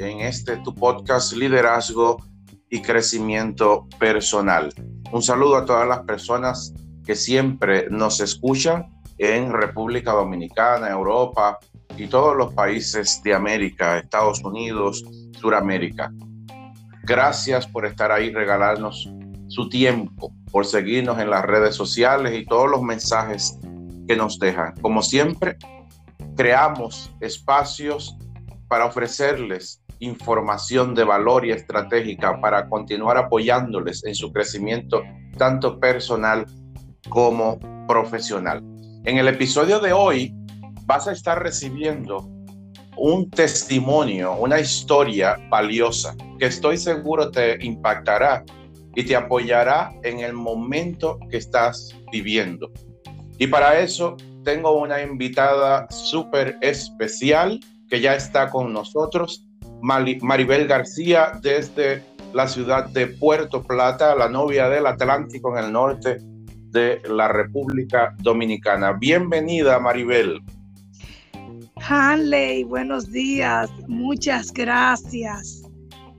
en 0.00 0.20
este 0.20 0.56
tu 0.58 0.74
podcast 0.74 1.34
Liderazgo 1.34 2.24
y 2.70 2.80
Crecimiento 2.80 3.86
Personal. 3.98 4.72
Un 5.12 5.22
saludo 5.22 5.56
a 5.56 5.64
todas 5.66 5.86
las 5.86 6.00
personas 6.00 6.72
que 7.04 7.14
siempre 7.14 7.86
nos 7.90 8.20
escuchan 8.20 8.90
en 9.18 9.52
República 9.52 10.12
Dominicana, 10.12 10.88
Europa 10.88 11.58
y 11.98 12.06
todos 12.06 12.34
los 12.34 12.54
países 12.54 13.20
de 13.22 13.34
América, 13.34 13.98
Estados 13.98 14.42
Unidos, 14.42 15.04
Suramérica. 15.38 16.10
Gracias 17.02 17.66
por 17.66 17.84
estar 17.84 18.10
ahí, 18.10 18.32
regalarnos 18.32 19.06
su 19.48 19.68
tiempo, 19.68 20.32
por 20.50 20.64
seguirnos 20.64 21.18
en 21.18 21.28
las 21.28 21.44
redes 21.44 21.74
sociales 21.74 22.32
y 22.38 22.46
todos 22.46 22.70
los 22.70 22.80
mensajes 22.80 23.58
que 24.08 24.16
nos 24.16 24.38
dejan. 24.38 24.74
Como 24.80 25.02
siempre, 25.02 25.58
creamos 26.36 27.10
espacios 27.20 28.16
para 28.68 28.86
ofrecerles 28.86 29.79
información 30.00 30.94
de 30.94 31.04
valor 31.04 31.46
y 31.46 31.52
estratégica 31.52 32.40
para 32.40 32.68
continuar 32.68 33.16
apoyándoles 33.16 34.04
en 34.04 34.14
su 34.14 34.32
crecimiento 34.32 35.02
tanto 35.36 35.78
personal 35.78 36.46
como 37.08 37.58
profesional. 37.86 38.62
En 39.04 39.18
el 39.18 39.28
episodio 39.28 39.80
de 39.80 39.92
hoy 39.92 40.34
vas 40.86 41.06
a 41.08 41.12
estar 41.12 41.42
recibiendo 41.42 42.28
un 42.96 43.30
testimonio, 43.30 44.34
una 44.34 44.60
historia 44.60 45.36
valiosa 45.48 46.14
que 46.38 46.46
estoy 46.46 46.76
seguro 46.76 47.30
te 47.30 47.64
impactará 47.64 48.44
y 48.94 49.04
te 49.04 49.16
apoyará 49.16 49.92
en 50.02 50.20
el 50.20 50.32
momento 50.32 51.18
que 51.30 51.36
estás 51.36 51.96
viviendo. 52.10 52.70
Y 53.38 53.46
para 53.46 53.78
eso 53.78 54.16
tengo 54.44 54.72
una 54.72 55.00
invitada 55.02 55.86
súper 55.90 56.58
especial 56.60 57.60
que 57.88 58.00
ya 58.00 58.14
está 58.14 58.50
con 58.50 58.72
nosotros, 58.72 59.46
Maribel 59.82 60.66
García, 60.66 61.32
desde 61.42 62.02
la 62.32 62.46
ciudad 62.46 62.88
de 62.90 63.06
Puerto 63.08 63.62
Plata, 63.62 64.14
la 64.14 64.28
novia 64.28 64.68
del 64.68 64.86
Atlántico 64.86 65.56
en 65.56 65.64
el 65.64 65.72
norte 65.72 66.18
de 66.70 67.00
la 67.08 67.28
República 67.28 68.14
Dominicana. 68.18 68.92
Bienvenida, 68.92 69.78
Maribel. 69.80 70.40
Hanley, 71.88 72.64
buenos 72.64 73.10
días. 73.10 73.70
Muchas 73.88 74.52
gracias. 74.52 75.62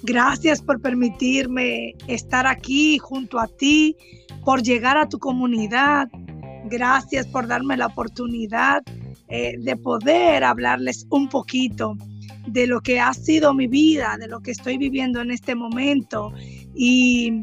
Gracias 0.03 0.61
por 0.61 0.81
permitirme 0.81 1.93
estar 2.07 2.47
aquí 2.47 2.97
junto 2.97 3.39
a 3.39 3.47
ti, 3.47 3.95
por 4.43 4.63
llegar 4.63 4.97
a 4.97 5.07
tu 5.07 5.19
comunidad. 5.19 6.09
Gracias 6.65 7.27
por 7.27 7.47
darme 7.47 7.77
la 7.77 7.87
oportunidad 7.87 8.81
eh, 9.29 9.55
de 9.59 9.75
poder 9.77 10.43
hablarles 10.43 11.05
un 11.09 11.29
poquito 11.29 11.95
de 12.47 12.67
lo 12.67 12.81
que 12.81 13.00
ha 13.00 13.14
sido 13.14 13.53
mi 13.53 13.67
vida, 13.67 14.17
de 14.20 14.28
lo 14.28 14.42
que 14.42 14.52
estoy 14.52 14.78
viviendo 14.78 15.22
en 15.22 15.31
este 15.31 15.56
momento 15.56 16.34
y, 16.75 17.42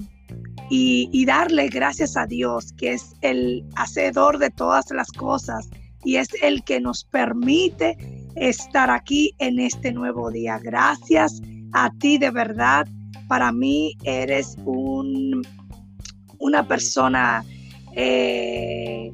y, 0.71 1.25
darle 1.25 1.69
gracias 1.69 2.17
a 2.17 2.27
Dios, 2.27 2.73
que 2.73 2.93
es 2.93 3.15
el 3.23 3.65
hacedor 3.77 4.39
de 4.39 4.51
todas 4.51 4.91
las 4.91 5.11
cosas 5.13 5.69
y 6.05 6.17
es 6.17 6.29
el 6.43 6.63
que 6.65 6.81
nos 6.81 7.05
permite 7.05 7.97
estar 8.37 8.91
aquí 8.91 9.35
en 9.39 9.59
este 9.59 9.93
nuevo 9.93 10.31
día. 10.31 10.59
Gracias 10.59 11.41
a 11.73 11.91
ti 11.99 12.19
de 12.19 12.31
verdad. 12.31 12.87
Para 13.29 13.53
mí 13.53 13.97
eres 14.05 14.57
un, 14.65 15.43
una 16.39 16.67
persona 16.67 17.45
eh, 17.95 19.13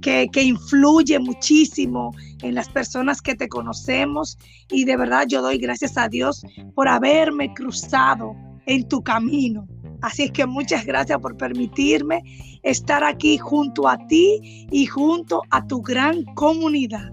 que, 0.00 0.28
influye 0.34 1.18
muchísimo 1.18 2.12
en 2.42 2.54
las 2.54 2.68
personas 2.68 3.20
que 3.20 3.34
te 3.34 3.48
conocemos 3.48 4.38
y 4.70 4.84
de 4.84 4.96
verdad 4.96 5.26
yo 5.26 5.42
doy 5.42 5.58
gracias 5.58 5.96
a 5.96 6.08
Dios 6.08 6.42
por 6.74 6.88
haberme 6.88 7.52
cruzado 7.54 8.34
en 8.66 8.88
tu 8.88 9.02
camino. 9.02 9.66
Así 10.02 10.24
es 10.24 10.32
que 10.32 10.46
muchas 10.46 10.86
gracias 10.86 11.18
por 11.18 11.36
permitirme 11.36 12.22
estar 12.62 13.04
aquí 13.04 13.36
junto 13.38 13.88
a 13.88 13.98
ti 14.06 14.66
y 14.70 14.86
junto 14.86 15.42
a 15.50 15.66
tu 15.66 15.82
gran 15.82 16.24
comunidad. 16.34 17.10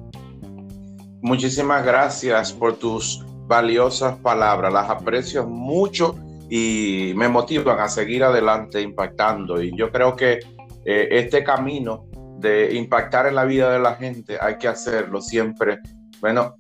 Muchísimas 1.21 1.83
gracias 1.83 2.53
por 2.53 2.77
tus 2.77 3.25
valiosas 3.47 4.17
palabras. 4.19 4.71
Las 4.71 4.89
aprecio 4.89 5.45
mucho 5.45 6.15
y 6.49 7.11
me 7.15 7.27
motivan 7.27 7.79
a 7.79 7.89
seguir 7.89 8.23
adelante 8.23 8.81
impactando. 8.81 9.61
Y 9.61 9.75
yo 9.75 9.91
creo 9.91 10.15
que 10.15 10.39
eh, 10.85 11.07
este 11.11 11.43
camino 11.43 12.06
de 12.39 12.75
impactar 12.75 13.27
en 13.27 13.35
la 13.35 13.45
vida 13.45 13.71
de 13.71 13.79
la 13.79 13.95
gente, 13.95 14.37
hay 14.39 14.57
que 14.57 14.67
hacerlo 14.67 15.21
siempre, 15.21 15.79
bueno, 16.21 16.55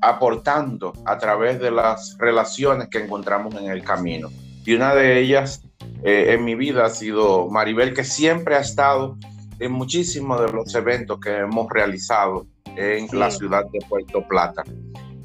aportando 0.00 0.92
a 1.04 1.18
través 1.18 1.58
de 1.60 1.70
las 1.70 2.16
relaciones 2.18 2.88
que 2.88 2.98
encontramos 2.98 3.54
en 3.56 3.70
el 3.70 3.82
camino. 3.82 4.30
Y 4.64 4.74
una 4.74 4.94
de 4.94 5.18
ellas 5.20 5.62
eh, 6.04 6.34
en 6.34 6.44
mi 6.44 6.54
vida 6.54 6.84
ha 6.84 6.90
sido 6.90 7.48
Maribel, 7.48 7.94
que 7.94 8.04
siempre 8.04 8.56
ha 8.56 8.60
estado 8.60 9.16
en 9.58 9.72
muchísimos 9.72 10.40
de 10.40 10.52
los 10.52 10.74
eventos 10.74 11.18
que 11.18 11.38
hemos 11.38 11.68
realizado 11.68 12.46
en 12.76 13.08
la 13.18 13.30
ciudad 13.30 13.64
de 13.72 13.80
Puerto 13.88 14.22
Plata. 14.28 14.62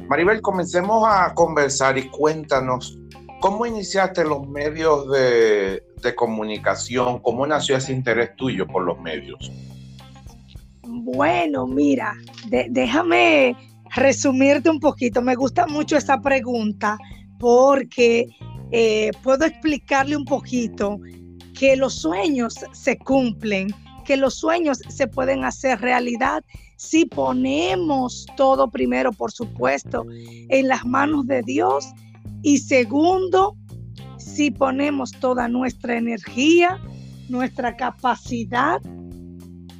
Maribel, 0.07 0.41
comencemos 0.41 1.03
a 1.07 1.33
conversar 1.35 1.97
y 1.99 2.09
cuéntanos 2.09 2.97
cómo 3.39 3.65
iniciaste 3.65 4.23
los 4.23 4.47
medios 4.47 5.09
de, 5.11 5.83
de 6.01 6.15
comunicación, 6.15 7.19
cómo 7.19 7.45
nació 7.45 7.77
ese 7.77 7.93
interés 7.93 8.35
tuyo 8.35 8.65
por 8.65 8.83
los 8.83 8.99
medios. 8.99 9.51
Bueno, 11.03 11.67
mira, 11.67 12.15
déjame 12.69 13.57
resumirte 13.95 14.69
un 14.69 14.79
poquito. 14.79 15.21
Me 15.21 15.35
gusta 15.35 15.67
mucho 15.67 15.97
esa 15.97 16.21
pregunta 16.21 16.97
porque 17.39 18.27
eh, 18.71 19.11
puedo 19.21 19.45
explicarle 19.45 20.15
un 20.15 20.23
poquito 20.23 20.99
que 21.59 21.75
los 21.75 21.95
sueños 21.95 22.55
se 22.71 22.97
cumplen, 22.97 23.67
que 24.05 24.15
los 24.15 24.35
sueños 24.35 24.79
se 24.87 25.07
pueden 25.07 25.43
hacer 25.43 25.81
realidad 25.81 26.41
si 26.77 27.05
ponemos 27.05 28.25
todo 28.37 28.69
primero, 28.71 29.11
por 29.11 29.31
supuesto, 29.31 30.05
en 30.49 30.69
las 30.69 30.85
manos 30.85 31.27
de 31.27 31.41
Dios 31.41 31.85
y 32.43 32.59
segundo, 32.59 33.57
si 34.17 34.51
ponemos 34.51 35.11
toda 35.11 35.49
nuestra 35.49 35.97
energía, 35.97 36.79
nuestra 37.27 37.75
capacidad 37.75 38.81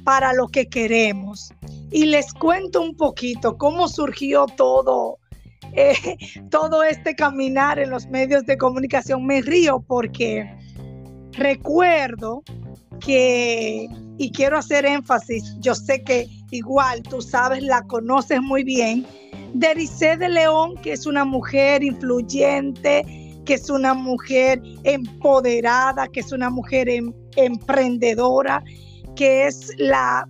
para 0.04 0.32
lo 0.32 0.48
que 0.48 0.68
queremos. 0.68 1.52
Y 1.90 2.06
les 2.06 2.32
cuento 2.32 2.82
un 2.82 2.96
poquito 2.96 3.56
cómo 3.56 3.88
surgió 3.88 4.46
todo, 4.56 5.18
eh, 5.72 5.94
todo 6.50 6.84
este 6.84 7.14
caminar 7.14 7.78
en 7.78 7.90
los 7.90 8.06
medios 8.06 8.44
de 8.44 8.56
comunicación. 8.58 9.26
Me 9.26 9.40
río 9.40 9.80
porque 9.80 10.48
recuerdo 11.32 12.42
que, 13.00 13.88
y 14.18 14.30
quiero 14.30 14.58
hacer 14.58 14.86
énfasis, 14.86 15.56
yo 15.60 15.74
sé 15.74 16.02
que 16.04 16.28
igual 16.50 17.02
tú 17.02 17.20
sabes, 17.20 17.62
la 17.62 17.82
conoces 17.82 18.40
muy 18.40 18.62
bien, 18.62 19.06
Derice 19.54 20.16
de 20.16 20.28
León, 20.28 20.74
que 20.82 20.92
es 20.92 21.06
una 21.06 21.24
mujer 21.24 21.82
influyente, 21.84 23.04
que 23.44 23.54
es 23.54 23.70
una 23.70 23.94
mujer 23.94 24.60
empoderada, 24.82 26.08
que 26.08 26.20
es 26.20 26.32
una 26.32 26.50
mujer 26.50 26.88
em, 26.88 27.12
emprendedora 27.36 28.64
que 29.16 29.46
es 29.46 29.70
la, 29.78 30.28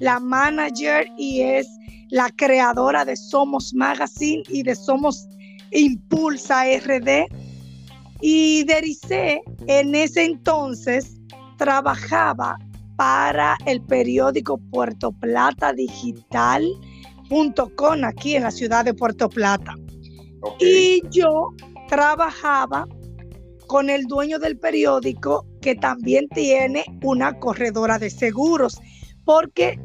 la 0.00 0.20
manager 0.20 1.06
y 1.16 1.40
es 1.40 1.66
la 2.10 2.30
creadora 2.36 3.04
de 3.04 3.16
Somos 3.16 3.74
Magazine 3.74 4.42
y 4.48 4.62
de 4.62 4.74
Somos 4.74 5.28
Impulsa 5.72 6.64
RD. 6.64 7.26
Y 8.20 8.64
Derice 8.64 9.42
en 9.66 9.94
ese 9.94 10.24
entonces 10.24 11.16
trabajaba 11.58 12.58
para 12.96 13.56
el 13.66 13.82
periódico 13.82 14.58
Puerto 14.70 15.12
Plata 15.12 15.72
Digital.com 15.72 16.74
aquí 18.04 18.36
en 18.36 18.42
la 18.44 18.50
ciudad 18.50 18.84
de 18.84 18.94
Puerto 18.94 19.28
Plata. 19.28 19.74
Y 20.60 21.02
yo 21.10 21.50
trabajaba 21.88 22.86
con 23.66 23.90
el 23.90 24.04
dueño 24.04 24.38
del 24.38 24.58
periódico 24.58 25.46
que 25.60 25.74
también 25.74 26.28
tiene 26.28 26.84
una 27.02 27.38
corredora 27.38 27.98
de 27.98 28.10
seguros, 28.10 28.80
porque 29.24 29.80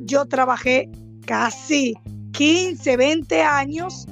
yo 0.00 0.26
trabajé 0.26 0.88
casi 1.26 1.94
15, 2.32 2.96
20 2.96 3.42
años 3.42 4.06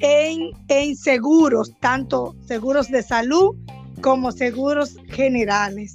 en, 0.00 0.50
en 0.68 0.96
seguros, 0.96 1.72
tanto 1.80 2.34
seguros 2.46 2.88
de 2.88 3.02
salud 3.02 3.56
como 4.00 4.32
seguros 4.32 4.96
generales. 5.08 5.94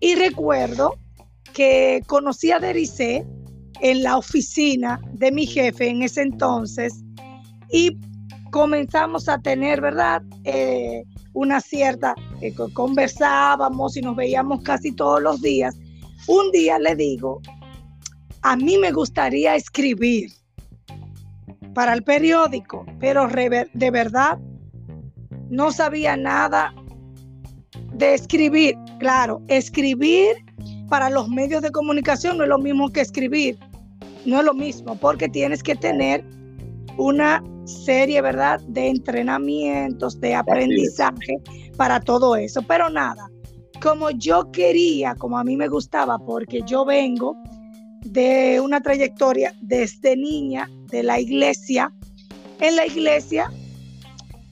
Y 0.00 0.14
recuerdo 0.14 0.96
que 1.52 2.02
conocí 2.06 2.50
a 2.50 2.58
Derice 2.58 3.26
en 3.80 4.02
la 4.02 4.16
oficina 4.16 5.00
de 5.12 5.32
mi 5.32 5.46
jefe 5.46 5.88
en 5.88 6.02
ese 6.02 6.22
entonces 6.22 7.02
y 7.70 7.98
comenzamos 8.50 9.28
a 9.28 9.38
tener, 9.38 9.80
¿verdad? 9.80 10.22
Eh, 10.44 11.04
una 11.32 11.60
cierta, 11.60 12.14
eh, 12.40 12.54
conversábamos 12.72 13.96
y 13.96 14.00
nos 14.00 14.16
veíamos 14.16 14.62
casi 14.62 14.92
todos 14.92 15.22
los 15.22 15.42
días. 15.42 15.76
Un 16.28 16.50
día 16.50 16.78
le 16.78 16.96
digo, 16.96 17.40
a 18.42 18.56
mí 18.56 18.78
me 18.78 18.92
gustaría 18.92 19.54
escribir. 19.54 20.30
para 21.74 21.92
el 21.92 22.02
periódico, 22.04 22.86
pero 23.00 23.28
de 23.28 23.90
verdad 23.90 24.38
no 25.50 25.70
sabía 25.70 26.16
nada 26.16 26.74
de 27.92 28.14
escribir. 28.14 28.76
Claro, 28.98 29.42
escribir 29.48 30.36
para 30.88 31.10
los 31.10 31.28
medios 31.28 31.60
de 31.62 31.70
comunicación 31.70 32.38
no 32.38 32.44
es 32.44 32.48
lo 32.48 32.58
mismo 32.58 32.88
que 32.90 33.02
escribir. 33.02 33.58
No 34.24 34.38
es 34.38 34.44
lo 34.46 34.54
mismo 34.54 34.96
porque 34.96 35.28
tienes 35.28 35.62
que 35.62 35.74
tener 35.74 36.24
una 36.96 37.42
serie, 37.66 38.20
¿verdad?, 38.22 38.60
de 38.68 38.88
entrenamientos, 38.88 40.20
de 40.20 40.34
aprendizaje 40.34 41.40
para 41.76 42.00
todo 42.00 42.36
eso. 42.36 42.62
Pero 42.62 42.88
nada, 42.90 43.30
como 43.82 44.10
yo 44.10 44.50
quería, 44.52 45.14
como 45.14 45.38
a 45.38 45.44
mí 45.44 45.56
me 45.56 45.68
gustaba, 45.68 46.18
porque 46.18 46.62
yo 46.66 46.84
vengo 46.84 47.36
de 48.04 48.60
una 48.60 48.80
trayectoria 48.80 49.54
desde 49.60 50.16
niña 50.16 50.70
de 50.90 51.02
la 51.02 51.20
iglesia. 51.20 51.92
En 52.60 52.76
la 52.76 52.86
iglesia 52.86 53.50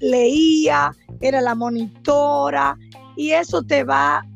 leía, 0.01 0.93
era 1.21 1.41
la 1.41 1.55
monitora 1.55 2.77
y 3.17 3.31
eso 3.31 3.63
te 3.63 3.85
va 3.85 4.27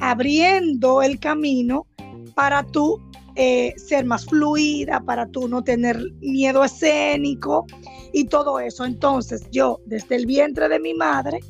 abriendo 0.00 1.00
el 1.00 1.18
camino 1.18 1.86
para 2.34 2.64
tú 2.64 3.00
eh, 3.34 3.74
ser 3.76 4.04
más 4.04 4.26
fluida, 4.26 5.00
para 5.00 5.26
tú 5.26 5.48
no 5.48 5.64
tener 5.64 5.98
miedo 6.20 6.64
escénico 6.64 7.66
y 8.12 8.24
todo 8.24 8.60
eso. 8.60 8.84
Entonces 8.84 9.42
yo 9.50 9.80
desde 9.86 10.16
el 10.16 10.26
vientre 10.26 10.68
de 10.68 10.78
mi 10.78 10.94
madre, 10.94 11.40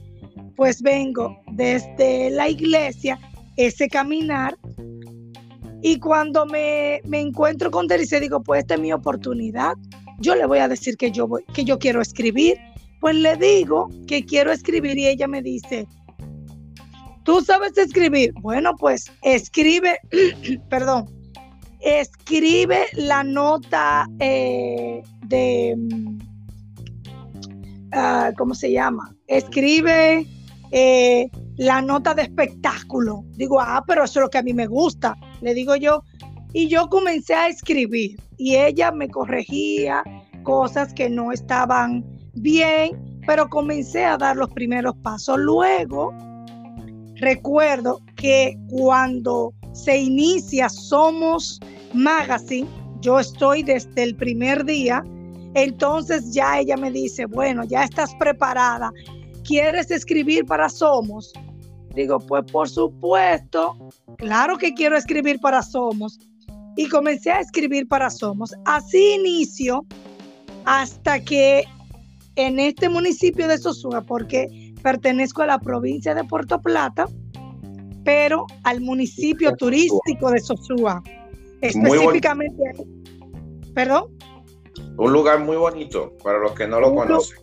pues 0.57 0.83
vengo 0.83 1.37
desde 1.53 2.31
la 2.31 2.49
iglesia, 2.49 3.19
ese 3.57 3.89
caminar. 3.89 4.57
Y 5.83 5.99
cuando 5.99 6.47
me, 6.47 7.01
encuentro 7.11 7.71
con 7.71 7.89
Terice, 7.89 8.21
digo, 8.21 8.43
pues 8.43 8.61
esta 8.61 8.75
es 8.75 8.81
mi 8.81 8.93
oportunidad. 8.93 9.75
Yo 10.21 10.37
le 10.37 10.47
voy 10.47 10.61
a 10.61 10.69
decir 10.69 10.97
que 10.97 11.11
yo, 11.11 11.27
voy, 11.27 11.43
que 11.53 11.65
yo 11.65 11.79
quiero 11.79 12.01
escribir. 12.01 12.59
Pues 13.01 13.17
le 13.17 13.37
digo 13.37 13.89
que 14.07 14.25
quiero 14.25 14.53
escribir 14.53 14.97
y 14.97 15.09
ella 15.09 15.27
me 15.27 15.43
dice, 15.43 15.89
¿tú 17.25 17.41
sabes 17.41 17.77
escribir? 17.77 18.33
Bueno, 18.41 18.77
pues 18.79 19.11
escribe, 19.23 19.99
perdón, 20.71 21.07
escribe 21.83 22.87
la 22.95 23.25
nota 23.25 24.09
eh, 24.21 25.03
de, 25.27 25.75
mm, 25.77 26.19
ah, 27.93 28.33
¿cómo 28.39 28.55
se 28.55 28.71
llama? 28.71 29.15
Escribe 29.27 30.27
eh, 30.71 31.29
la 31.57 31.83
nota 31.83 32.15
de 32.15 32.23
espectáculo. 32.23 33.25
Digo, 33.33 33.61
ah, 33.61 33.83
pero 33.87 34.05
eso 34.05 34.21
es 34.21 34.25
lo 34.25 34.31
que 34.31 34.39
a 34.39 34.43
mí 34.43 34.55
me 34.55 34.67
gusta, 34.67 35.17
le 35.41 35.55
digo 35.55 35.77
yo. 35.77 36.05
Y 36.53 36.69
yo 36.69 36.89
comencé 36.89 37.35
a 37.35 37.49
escribir 37.49 38.21
y 38.37 38.57
ella 38.57 38.93
me 38.93 39.09
corregía 39.09 40.05
cosas 40.43 40.93
que 40.93 41.09
no 41.09 41.33
estaban 41.33 42.05
bien, 42.35 43.21
pero 43.27 43.49
comencé 43.49 44.05
a 44.05 44.19
dar 44.19 44.37
los 44.37 44.51
primeros 44.51 44.95
pasos. 44.99 45.39
Luego, 45.39 46.15
recuerdo 47.17 48.01
que 48.17 48.57
cuando 48.69 49.55
se 49.73 49.99
inicia 49.99 50.69
Somos 50.69 51.61
Magazine, 51.93 52.69
yo 53.01 53.19
estoy 53.19 53.63
desde 53.63 54.03
el 54.03 54.15
primer 54.15 54.65
día, 54.65 55.05
entonces 55.55 56.33
ya 56.33 56.61
ella 56.61 56.77
me 56.77 56.91
dice, 56.91 57.27
bueno, 57.27 57.65
ya 57.65 57.85
estás 57.85 58.15
preparada, 58.17 58.93
¿quieres 59.45 59.91
escribir 59.91 60.47
para 60.47 60.69
Somos? 60.69 61.33
Digo, 61.95 62.19
pues 62.21 62.45
por 62.51 62.69
supuesto, 62.69 63.77
claro 64.17 64.57
que 64.57 64.73
quiero 64.73 64.97
escribir 64.97 65.41
para 65.41 65.63
Somos. 65.63 66.19
Y 66.75 66.89
comencé 66.89 67.31
a 67.31 67.41
escribir 67.41 67.87
para 67.87 68.09
Somos. 68.09 68.55
Así 68.65 69.17
inicio 69.17 69.85
hasta 70.65 71.21
que 71.21 71.65
en 72.37 72.59
este 72.59 72.89
municipio 72.89 73.47
de 73.47 73.59
Sosúa, 73.59 74.01
porque 74.01 74.73
pertenezco 74.83 75.43
a 75.43 75.47
la 75.47 75.59
provincia 75.59 76.15
de 76.15 76.25
Puerto 76.25 76.61
Plata, 76.63 77.07
pero 78.05 78.47
al 78.65 78.81
municipio 78.81 79.55
turístico 79.57 80.31
de 80.31 80.41
Sosúa. 80.41 81.03
Específicamente 81.61 82.63
¿Perdón? 83.75 84.05
Un 84.97 85.13
lugar 85.13 85.41
muy 85.41 85.57
bonito 85.57 86.17
para 86.23 86.39
los 86.39 86.53
que 86.53 86.67
no 86.67 86.81
lo 86.81 86.95
conocen. 86.95 87.39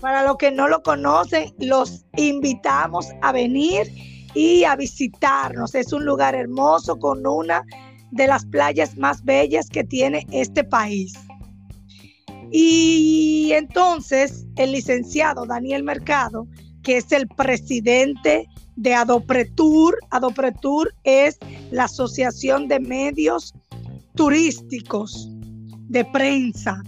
Para 0.00 0.24
los 0.24 0.36
que 0.36 0.50
no 0.50 0.68
lo 0.68 0.82
conocen, 0.82 1.54
los 1.58 2.04
invitamos 2.16 3.08
a 3.22 3.32
venir 3.32 3.92
y 4.34 4.64
a 4.64 4.76
visitarnos. 4.76 5.74
Es 5.74 5.92
un 5.92 6.04
lugar 6.04 6.34
hermoso 6.34 6.98
con 6.98 7.26
una 7.26 7.64
de 8.10 8.26
las 8.26 8.44
playas 8.46 8.96
más 8.96 9.24
bellas 9.24 9.68
que 9.68 9.84
tiene 9.84 10.26
este 10.32 10.64
país. 10.64 11.14
Y 12.50 13.52
entonces 13.52 14.46
el 14.56 14.72
licenciado 14.72 15.46
Daniel 15.46 15.84
Mercado, 15.84 16.46
que 16.82 16.96
es 16.96 17.12
el 17.12 17.28
presidente 17.28 18.48
de 18.80 18.94
Adopretur, 18.94 19.98
Adopretur 20.08 20.94
es 21.04 21.38
la 21.70 21.84
Asociación 21.84 22.66
de 22.66 22.80
Medios 22.80 23.52
Turísticos 24.14 25.28
de 25.90 26.02
Prensa 26.06 26.82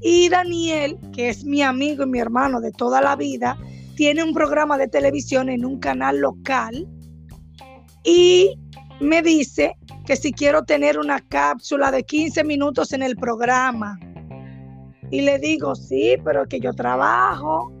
y 0.00 0.28
Daniel, 0.28 0.96
que 1.12 1.28
es 1.28 1.44
mi 1.44 1.62
amigo 1.62 2.04
y 2.04 2.06
mi 2.06 2.20
hermano 2.20 2.60
de 2.60 2.70
toda 2.70 3.00
la 3.00 3.16
vida, 3.16 3.58
tiene 3.96 4.22
un 4.22 4.34
programa 4.34 4.78
de 4.78 4.86
televisión 4.86 5.48
en 5.48 5.64
un 5.64 5.80
canal 5.80 6.18
local 6.20 6.86
y 8.04 8.56
me 9.00 9.20
dice 9.20 9.74
que 10.06 10.14
si 10.14 10.32
quiero 10.32 10.62
tener 10.62 10.96
una 10.96 11.18
cápsula 11.18 11.90
de 11.90 12.04
15 12.04 12.44
minutos 12.44 12.92
en 12.92 13.02
el 13.02 13.16
programa. 13.16 13.98
Y 15.10 15.22
le 15.22 15.40
digo, 15.40 15.74
sí, 15.74 16.16
pero 16.24 16.46
que 16.46 16.60
yo 16.60 16.72
trabajo. 16.72 17.72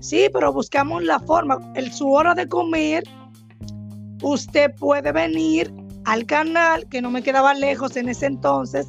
Sí, 0.00 0.28
pero 0.32 0.52
buscamos 0.52 1.04
la 1.04 1.20
forma. 1.20 1.58
En 1.74 1.92
su 1.92 2.10
hora 2.10 2.34
de 2.34 2.48
comer, 2.48 3.04
usted 4.22 4.74
puede 4.76 5.12
venir 5.12 5.72
al 6.04 6.24
canal, 6.26 6.88
que 6.88 7.02
no 7.02 7.10
me 7.10 7.22
quedaba 7.22 7.54
lejos 7.54 7.96
en 7.96 8.08
ese 8.08 8.26
entonces, 8.26 8.88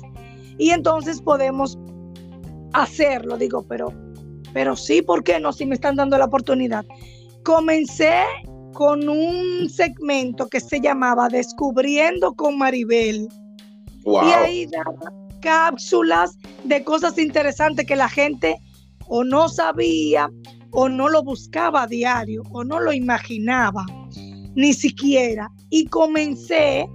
y 0.57 0.69
entonces 0.71 1.21
podemos 1.21 1.77
hacerlo. 2.73 3.37
Digo, 3.37 3.63
pero, 3.67 3.93
pero 4.53 4.75
sí, 4.75 5.01
¿por 5.01 5.23
qué 5.23 5.39
no? 5.39 5.51
Si 5.51 5.65
me 5.65 5.75
están 5.75 5.95
dando 5.95 6.17
la 6.17 6.25
oportunidad. 6.25 6.85
Comencé 7.43 8.13
con 8.73 9.09
un 9.09 9.69
segmento 9.69 10.47
que 10.47 10.59
se 10.59 10.79
llamaba 10.79 11.27
Descubriendo 11.27 12.33
con 12.33 12.57
Maribel. 12.57 13.27
Y 14.05 14.15
ahí 14.15 14.65
daba 14.67 15.13
cápsulas 15.41 16.37
de 16.63 16.83
cosas 16.83 17.17
interesantes 17.17 17.85
que 17.85 17.95
la 17.95 18.07
gente 18.07 18.57
o 19.07 19.23
no 19.23 19.49
sabía 19.49 20.29
o 20.71 20.89
no 20.89 21.09
lo 21.09 21.23
buscaba 21.23 21.83
a 21.83 21.87
diario 21.87 22.43
o 22.51 22.63
no 22.63 22.79
lo 22.79 22.91
imaginaba 22.93 23.85
ni 24.55 24.73
siquiera. 24.73 25.49
Y 25.69 25.85
comencé 25.87 26.89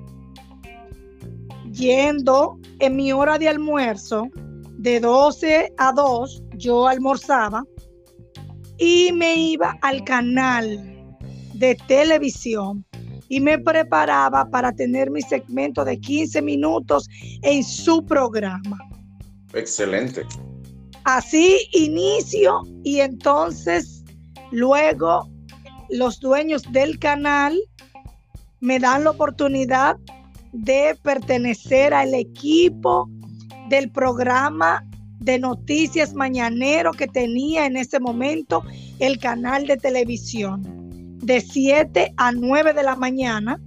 yendo 1.72 2.58
en 2.78 2.96
mi 2.96 3.12
hora 3.12 3.38
de 3.38 3.48
almuerzo 3.48 4.28
de 4.78 5.00
12 5.00 5.72
a 5.78 5.92
2 5.92 6.42
yo 6.56 6.86
almorzaba 6.86 7.64
y 8.78 9.10
me 9.12 9.34
iba 9.34 9.76
al 9.82 10.04
canal 10.04 11.16
de 11.54 11.74
televisión 11.86 12.84
y 13.28 13.40
me 13.40 13.58
preparaba 13.58 14.48
para 14.50 14.72
tener 14.72 15.10
mi 15.10 15.22
segmento 15.22 15.84
de 15.84 15.98
15 15.98 16.42
minutos 16.42 17.08
en 17.42 17.64
su 17.64 18.04
programa. 18.04 18.78
Excelente. 19.52 20.24
Así 21.06 21.68
inicio 21.70 22.62
y 22.82 22.98
entonces 22.98 24.02
luego 24.50 25.30
los 25.88 26.18
dueños 26.18 26.64
del 26.72 26.98
canal 26.98 27.56
me 28.58 28.80
dan 28.80 29.04
la 29.04 29.10
oportunidad 29.10 29.96
de 30.52 30.98
pertenecer 31.04 31.94
al 31.94 32.12
equipo 32.12 33.08
del 33.68 33.88
programa 33.92 34.84
de 35.20 35.38
noticias 35.38 36.12
mañanero 36.12 36.90
que 36.90 37.06
tenía 37.06 37.66
en 37.66 37.76
ese 37.76 38.00
momento 38.00 38.64
el 38.98 39.20
canal 39.20 39.68
de 39.68 39.76
televisión 39.76 40.64
de 41.20 41.40
7 41.40 42.14
a 42.16 42.32
9 42.32 42.72
de 42.72 42.82
la 42.82 42.96
mañana 42.96 43.60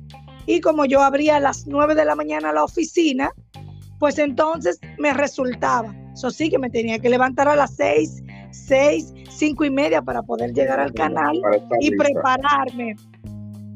y 0.45 0.59
como 0.59 0.83
yo 0.83 1.01
abría 1.01 1.37
a 1.37 1.39
las 1.39 1.67
9 1.67 1.95
de 1.95 2.03
la 2.03 2.15
mañana 2.15 2.51
la 2.51 2.65
oficina, 2.65 3.31
pues 3.97 4.19
entonces 4.19 4.77
me 4.97 5.13
resultaba. 5.13 5.95
Eso 6.19 6.31
sí 6.31 6.49
que 6.49 6.59
me 6.59 6.69
tenía 6.69 6.99
que 6.99 7.07
levantar 7.07 7.47
a 7.47 7.55
las 7.55 7.77
6, 7.77 8.23
6, 8.51 9.13
5 9.29 9.63
y 9.63 9.69
media 9.69 10.01
para 10.01 10.21
poder 10.21 10.51
llegar 10.51 10.77
al 10.77 10.91
canal 10.91 11.39
y 11.79 11.95
prepararme. 11.95 12.97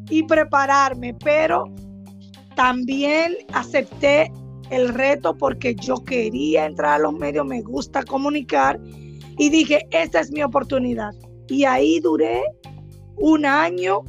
Y 0.10 0.24
prepararme, 0.24 1.14
pero 1.24 1.74
también 2.58 3.38
acepté 3.54 4.30
el 4.72 4.90
reto 4.90 5.38
porque 5.38 5.74
yo 5.74 6.04
quería 6.04 6.66
entrar 6.66 6.96
a 6.96 7.00
los 7.00 7.14
medios, 7.14 7.46
me 7.46 7.62
gusta 7.62 8.04
comunicar 8.04 8.78
y 9.38 9.50
dije, 9.50 9.88
esta 9.92 10.20
es 10.20 10.30
mi 10.30 10.44
oportunidad. 10.44 11.12
Y 11.48 11.64
ahí 11.64 12.02
duré 12.02 12.44
un 13.16 13.46
año 13.46 14.02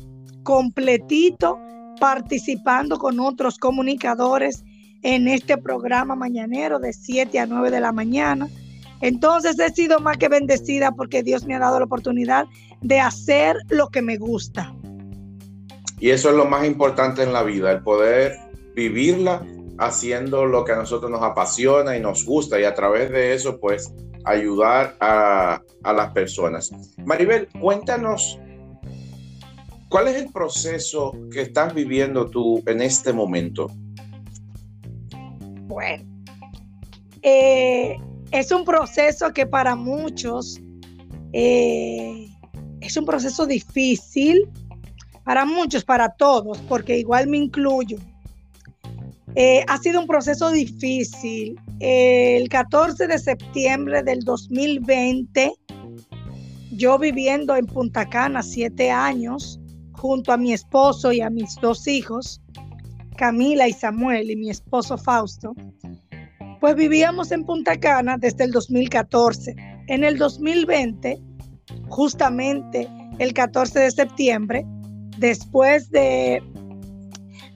completito 0.42 1.56
participando 2.00 2.98
con 2.98 3.20
otros 3.20 3.58
comunicadores 3.58 4.64
en 5.04 5.28
este 5.28 5.56
programa 5.56 6.16
mañanero 6.16 6.80
de 6.80 6.92
7 6.92 7.38
a 7.38 7.46
9 7.46 7.70
de 7.70 7.80
la 7.80 7.92
mañana. 7.92 8.48
Entonces 9.00 9.58
he 9.60 9.70
sido 9.70 10.00
más 10.00 10.16
que 10.16 10.28
bendecida 10.28 10.90
porque 10.92 11.22
Dios 11.22 11.44
me 11.44 11.54
ha 11.54 11.60
dado 11.60 11.78
la 11.78 11.84
oportunidad 11.84 12.46
de 12.80 12.98
hacer 12.98 13.56
lo 13.68 13.88
que 13.90 14.02
me 14.02 14.16
gusta. 14.16 14.74
Y 16.00 16.10
eso 16.10 16.30
es 16.30 16.36
lo 16.36 16.46
más 16.46 16.66
importante 16.66 17.22
en 17.22 17.32
la 17.32 17.42
vida, 17.42 17.70
el 17.70 17.82
poder 17.82 18.36
vivirla 18.74 19.46
haciendo 19.78 20.46
lo 20.46 20.64
que 20.64 20.72
a 20.72 20.76
nosotros 20.76 21.10
nos 21.10 21.22
apasiona 21.22 21.96
y 21.96 22.00
nos 22.00 22.24
gusta 22.24 22.58
y 22.58 22.64
a 22.64 22.74
través 22.74 23.10
de 23.10 23.34
eso 23.34 23.60
pues 23.60 23.92
ayudar 24.24 24.96
a, 25.00 25.60
a 25.82 25.92
las 25.92 26.12
personas. 26.12 26.72
Maribel, 27.04 27.48
cuéntanos 27.60 28.40
¿Cuál 29.94 30.08
es 30.08 30.16
el 30.16 30.32
proceso 30.32 31.12
que 31.30 31.42
estás 31.42 31.72
viviendo 31.72 32.28
tú 32.28 32.60
en 32.66 32.82
este 32.82 33.12
momento? 33.12 33.70
Bueno, 35.74 36.04
eh, 37.22 37.98
es 38.30 38.52
un 38.52 38.64
proceso 38.64 39.32
que 39.32 39.44
para 39.44 39.74
muchos 39.74 40.60
eh, 41.32 42.28
es 42.80 42.96
un 42.96 43.04
proceso 43.04 43.44
difícil, 43.44 44.48
para 45.24 45.44
muchos, 45.44 45.84
para 45.84 46.10
todos, 46.10 46.58
porque 46.68 46.96
igual 46.96 47.26
me 47.26 47.38
incluyo. 47.38 47.98
Eh, 49.34 49.64
ha 49.66 49.78
sido 49.78 50.00
un 50.00 50.06
proceso 50.06 50.52
difícil. 50.52 51.60
El 51.80 52.48
14 52.48 53.08
de 53.08 53.18
septiembre 53.18 54.04
del 54.04 54.20
2020, 54.20 55.54
yo 56.70 57.00
viviendo 57.00 57.56
en 57.56 57.66
Punta 57.66 58.08
Cana 58.08 58.44
siete 58.44 58.92
años, 58.92 59.58
junto 59.90 60.30
a 60.30 60.36
mi 60.36 60.52
esposo 60.52 61.10
y 61.10 61.20
a 61.20 61.30
mis 61.30 61.56
dos 61.60 61.88
hijos, 61.88 62.40
Camila 63.16 63.68
y 63.68 63.72
Samuel 63.72 64.30
y 64.30 64.36
mi 64.36 64.50
esposo 64.50 64.98
Fausto, 64.98 65.54
pues 66.60 66.74
vivíamos 66.76 67.30
en 67.32 67.44
Punta 67.44 67.78
Cana 67.78 68.16
desde 68.18 68.44
el 68.44 68.52
2014. 68.52 69.54
En 69.88 70.04
el 70.04 70.16
2020, 70.18 71.20
justamente 71.88 72.88
el 73.18 73.32
14 73.32 73.80
de 73.80 73.90
septiembre, 73.90 74.66
después 75.18 75.90
de, 75.90 76.42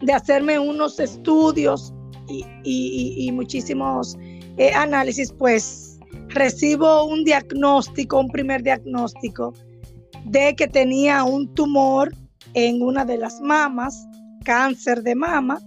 de 0.01 0.13
hacerme 0.13 0.59
unos 0.59 1.01
estudios 1.01 1.93
y, 2.65 3.31
muchísimos 3.33 4.17
eh, 4.57 4.73
análisis, 4.73 5.33
pues 5.33 5.99
recibo 6.29 7.05
un 7.05 7.25
diagnóstico, 7.25 8.21
un 8.21 8.29
primer 8.29 8.63
diagnóstico 8.63 9.55
de 10.25 10.55
que 10.55 10.69
tenía 10.69 11.25
un 11.25 11.53
tumor 11.55 12.13
en 12.55 12.83
una 12.83 13.05
de 13.05 13.19
las 13.19 13.41
mamas, 13.41 14.07
cáncer 14.49 15.03
de 15.03 15.15
mama. 15.15 15.61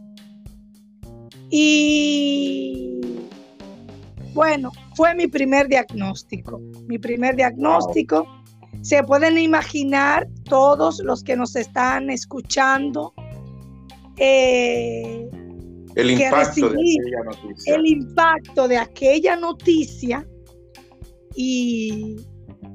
Y 1.52 3.00
bueno, 4.34 4.72
fue 4.96 5.14
mi 5.14 5.28
primer 5.28 5.68
diagnóstico. 5.68 6.60
Mi 6.88 6.98
primer 6.98 7.36
diagnóstico. 7.36 8.26
Se 8.82 9.04
pueden 9.04 9.38
imaginar 9.38 10.28
todos 10.46 11.00
los 11.04 11.24
que 11.24 11.36
nos 11.36 11.56
están 11.56 12.10
escuchando. 12.10 13.14
Eh, 14.18 15.30
el 15.96 16.10
impacto 16.10 16.70
de 16.70 16.80
aquella 16.80 17.24
noticia. 17.24 17.76
El 17.76 17.86
impacto 17.86 18.68
de 18.68 18.78
aquella 18.80 19.36
noticia 19.36 20.28
y, 21.36 22.16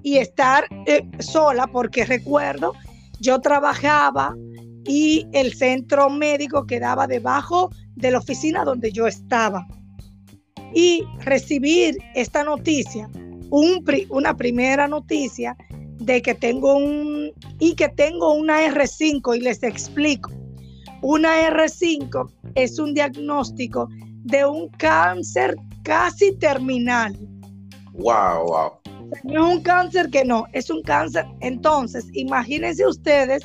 estar 0.04 0.68
eh, 0.86 1.02
sola, 1.18 1.66
porque 1.66 2.04
recuerdo 2.04 2.74
yo 3.18 3.40
trabajaba 3.40 4.36
y 4.86 5.26
el 5.32 5.52
centro 5.54 6.10
médico 6.10 6.66
quedaba 6.66 7.06
debajo 7.06 7.70
de 7.94 8.10
la 8.10 8.18
oficina 8.18 8.64
donde 8.64 8.92
yo 8.92 9.06
estaba. 9.06 9.66
Y 10.74 11.04
recibir 11.20 11.96
esta 12.14 12.44
noticia, 12.44 13.08
una 13.50 14.36
primera 14.36 14.88
noticia 14.88 15.56
de 15.98 16.20
que 16.20 16.34
tengo 16.34 16.76
un 16.76 17.32
y 17.58 17.74
que 17.74 17.88
tengo 17.88 18.34
una 18.34 18.60
R5 18.66 19.36
y 19.36 19.40
les 19.40 19.62
explico. 19.62 20.30
Una 21.02 21.48
R5 21.50 22.30
es 22.54 22.78
un 22.78 22.94
diagnóstico 22.94 23.88
de 24.24 24.44
un 24.44 24.68
cáncer 24.70 25.56
casi 25.82 26.36
terminal. 26.36 27.16
Wow, 27.92 28.46
wow. 28.46 28.72
No 29.24 29.48
es 29.48 29.56
un 29.56 29.62
cáncer 29.62 30.10
que 30.10 30.24
no, 30.24 30.46
es 30.52 30.68
un 30.68 30.82
cáncer. 30.82 31.24
Entonces, 31.40 32.06
imagínense 32.12 32.86
ustedes, 32.86 33.42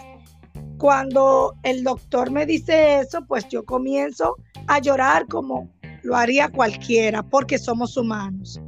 cuando 0.82 1.54
el 1.62 1.84
doctor 1.84 2.32
me 2.32 2.44
dice 2.48 3.02
eso, 3.02 3.24
pues 3.28 3.48
yo 3.50 3.64
comienzo 3.64 4.36
a 4.66 4.80
llorar 4.80 5.28
como 5.28 5.70
lo 6.02 6.16
haría 6.16 6.50
cualquiera, 6.50 7.22
porque 7.22 7.60
somos 7.60 7.96
humanos. 7.98 8.60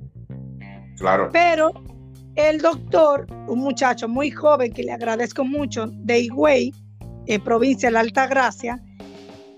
Claro. 0.97 1.31
Pero 1.33 1.71
el 2.35 2.59
doctor, 2.59 3.25
un 3.47 3.57
muchacho 3.57 4.07
muy 4.07 4.29
joven 4.29 4.71
que 4.71 4.83
le 4.83 4.91
agradezco 4.91 5.43
mucho, 5.43 5.87
de 5.87 6.19
Higüey, 6.19 6.71
eh, 7.25 7.39
provincia 7.39 7.89
de 7.89 7.93
la 7.93 8.01
Alta 8.01 8.27
Gracia, 8.27 8.79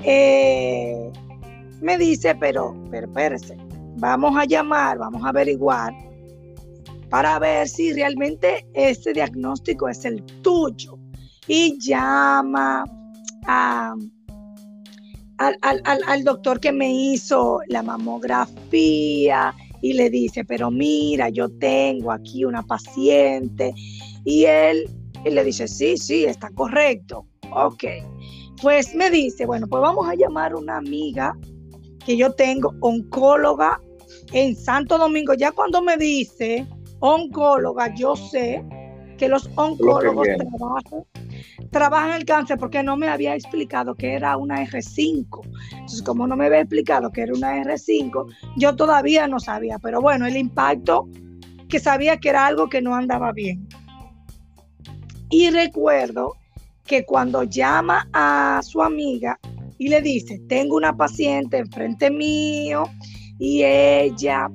eh, 0.03 1.11
me 1.81 1.97
dice, 1.97 2.35
pero, 2.35 2.73
pero 2.89 3.07
espérese, 3.07 3.57
vamos 3.97 4.33
a 4.37 4.45
llamar, 4.45 4.97
vamos 4.97 5.25
a 5.25 5.29
averiguar 5.29 5.93
para 7.09 7.37
ver 7.37 7.67
si 7.67 7.91
realmente 7.91 8.65
ese 8.73 9.11
diagnóstico 9.11 9.89
es 9.89 10.05
el 10.05 10.23
tuyo. 10.41 10.97
Y 11.47 11.77
llama 11.79 12.83
al, 13.47 14.11
al, 15.61 16.23
doctor 16.23 16.59
que 16.59 16.71
me 16.71 16.91
hizo 16.91 17.59
la 17.67 17.83
mamografía 17.83 19.53
y 19.81 19.93
le 19.93 20.09
dice, 20.09 20.43
pero 20.43 20.71
mira, 20.71 21.29
yo 21.29 21.49
tengo 21.49 22.11
aquí 22.11 22.45
una 22.45 22.63
paciente. 22.63 23.73
Y 24.23 24.45
él, 24.45 24.89
él 25.23 25.35
le 25.35 25.43
dice, 25.43 25.67
sí, 25.67 25.97
sí, 25.97 26.25
está 26.25 26.49
correcto. 26.49 27.27
Ok. 27.51 27.83
Pues 28.61 28.95
me 28.95 29.11
dice, 29.11 29.45
bueno, 29.45 29.67
pues 29.67 29.81
vamos 29.81 30.07
a 30.07 30.15
llamar 30.15 30.53
a 30.53 30.57
una 30.57 30.77
amiga 30.77 31.37
que 32.05 32.15
yo 32.15 32.31
tengo, 32.33 32.73
oncóloga 32.81 33.81
en 34.31 34.55
Santo 34.55 34.97
Domingo. 34.97 35.33
Ya 35.33 35.51
cuando 35.51 35.81
me 35.81 35.97
dice, 35.97 36.65
oncóloga, 36.99 37.93
yo 37.93 38.15
sé 38.15 38.63
que 39.17 39.27
los 39.27 39.49
oncólogos 39.55 40.27
trabajan, 40.37 41.05
el 42.15 42.25
cáncer 42.25 42.57
porque 42.57 42.83
no 42.83 42.97
me 42.97 43.07
había 43.07 43.35
explicado 43.35 43.95
que 43.95 44.13
era 44.13 44.37
una 44.37 44.63
R5. 44.65 45.41
Entonces, 45.71 46.01
como 46.01 46.27
no 46.27 46.35
me 46.35 46.45
había 46.45 46.61
explicado 46.61 47.11
que 47.11 47.21
era 47.21 47.33
una 47.33 47.57
R5, 47.63 48.33
yo 48.57 48.75
todavía 48.75 49.27
no 49.27 49.39
sabía. 49.39 49.79
Pero 49.79 50.01
bueno, 50.01 50.25
el 50.25 50.37
impacto 50.37 51.07
que 51.67 51.79
sabía 51.79 52.17
que 52.17 52.29
era 52.29 52.45
algo 52.45 52.69
que 52.69 52.81
no 52.81 52.95
andaba 52.95 53.31
bien. 53.31 53.67
Y 55.29 55.49
recuerdo 55.49 56.35
que 56.85 57.05
cuando 57.05 57.43
llama 57.43 58.07
a 58.13 58.61
su 58.63 58.81
amiga 58.81 59.39
y 59.77 59.89
le 59.89 60.01
dice, 60.01 60.39
tengo 60.47 60.77
una 60.77 60.95
paciente 60.95 61.57
enfrente 61.57 62.09
mío 62.09 62.83
y 63.39 63.63
ella 63.63 64.49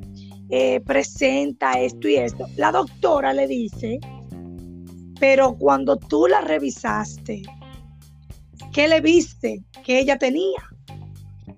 eh, 0.48 0.80
presenta 0.80 1.72
esto 1.72 2.08
y 2.08 2.16
esto. 2.16 2.46
La 2.56 2.72
doctora 2.72 3.32
le 3.32 3.46
dice, 3.46 4.00
pero 5.20 5.56
cuando 5.56 5.96
tú 5.96 6.26
la 6.26 6.40
revisaste, 6.40 7.42
¿qué 8.72 8.88
le 8.88 9.00
viste 9.00 9.62
que 9.84 10.00
ella 10.00 10.18
tenía? 10.18 10.62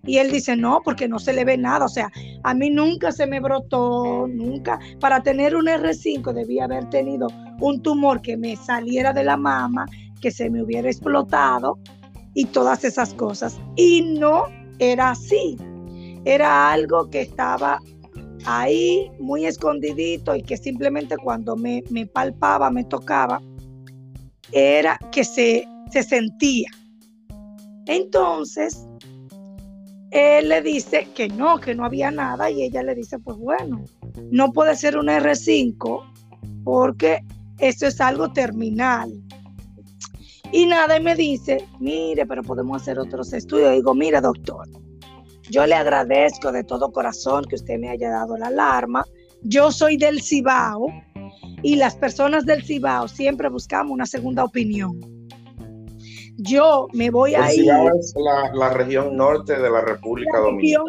Y 0.04 0.18
él 0.18 0.32
dice, 0.32 0.56
no, 0.56 0.80
porque 0.84 1.06
no 1.06 1.20
se 1.20 1.32
le 1.32 1.44
ve 1.44 1.56
nada. 1.56 1.84
O 1.84 1.88
sea, 1.88 2.10
a 2.42 2.54
mí 2.54 2.70
nunca 2.70 3.12
se 3.12 3.26
me 3.26 3.38
brotó, 3.38 4.26
nunca. 4.26 4.80
Para 4.98 5.22
tener 5.22 5.54
un 5.54 5.66
R5 5.66 6.32
debía 6.32 6.64
haber 6.64 6.90
tenido 6.90 7.28
un 7.60 7.80
tumor 7.82 8.20
que 8.20 8.36
me 8.36 8.56
saliera 8.56 9.12
de 9.12 9.22
la 9.22 9.36
mama, 9.36 9.86
que 10.20 10.32
se 10.32 10.50
me 10.50 10.60
hubiera 10.60 10.88
explotado 10.88 11.78
y 12.34 12.46
todas 12.46 12.82
esas 12.84 13.14
cosas. 13.14 13.60
Y 13.76 14.02
no 14.18 14.46
era 14.80 15.10
así. 15.10 15.56
Era 16.24 16.72
algo 16.72 17.08
que 17.10 17.20
estaba 17.20 17.78
ahí 18.44 19.10
muy 19.20 19.46
escondidito 19.46 20.34
y 20.34 20.42
que 20.42 20.56
simplemente 20.56 21.16
cuando 21.16 21.56
me, 21.56 21.82
palpaba, 22.12 22.70
me 22.70 22.84
tocaba, 22.84 23.40
era 24.52 24.98
que 25.10 25.24
se, 25.24 25.66
se 25.90 26.02
sentía. 26.02 26.70
Entonces, 27.86 28.86
él 30.10 30.50
le 30.50 30.60
dice 30.60 31.08
que 31.14 31.28
no, 31.28 31.58
que 31.58 31.74
no 31.74 31.84
había 31.84 32.10
nada 32.10 32.50
y 32.50 32.62
ella 32.62 32.82
le 32.82 32.94
dice, 32.94 33.18
pues 33.18 33.36
bueno, 33.38 33.82
no 34.30 34.52
puede 34.52 34.76
ser 34.76 34.98
un 34.98 35.06
R5 35.06 36.02
porque 36.64 37.24
eso 37.58 37.86
es 37.86 38.00
algo 38.00 38.32
terminal. 38.32 39.10
Y 40.52 40.66
nada, 40.66 40.98
y 40.98 41.02
me 41.02 41.14
dice, 41.14 41.66
mire, 41.80 42.26
pero 42.26 42.42
podemos 42.42 42.82
hacer 42.82 42.98
otros 42.98 43.32
estudios. 43.32 43.72
digo, 43.72 43.94
mire, 43.94 44.20
doctor, 44.20 44.68
yo 45.50 45.66
le 45.66 45.74
agradezco 45.74 46.52
de 46.52 46.62
todo 46.62 46.92
corazón 46.92 47.46
que 47.46 47.54
usted 47.54 47.78
me 47.78 47.88
haya 47.88 48.10
dado 48.10 48.36
la 48.36 48.48
alarma. 48.48 49.04
Yo 49.42 49.72
soy 49.72 49.96
del 49.96 50.22
Cibao 50.22 50.88
y 51.62 51.76
las 51.76 51.96
personas 51.96 52.44
del 52.44 52.62
Cibao 52.62 53.08
siempre 53.08 53.48
buscamos 53.48 53.92
una 53.92 54.06
segunda 54.06 54.44
opinión. 54.44 55.00
yo 56.38 56.88
me 56.92 57.10
voy 57.10 57.34
a 57.34 57.52
ir. 57.52 57.70
es 58.00 58.14
la, 58.54 58.70
región 58.70 59.16
norte 59.16 59.58
de 59.58 59.70
la 59.70 59.82
República 59.82 60.38
Dominicana. 60.38 60.84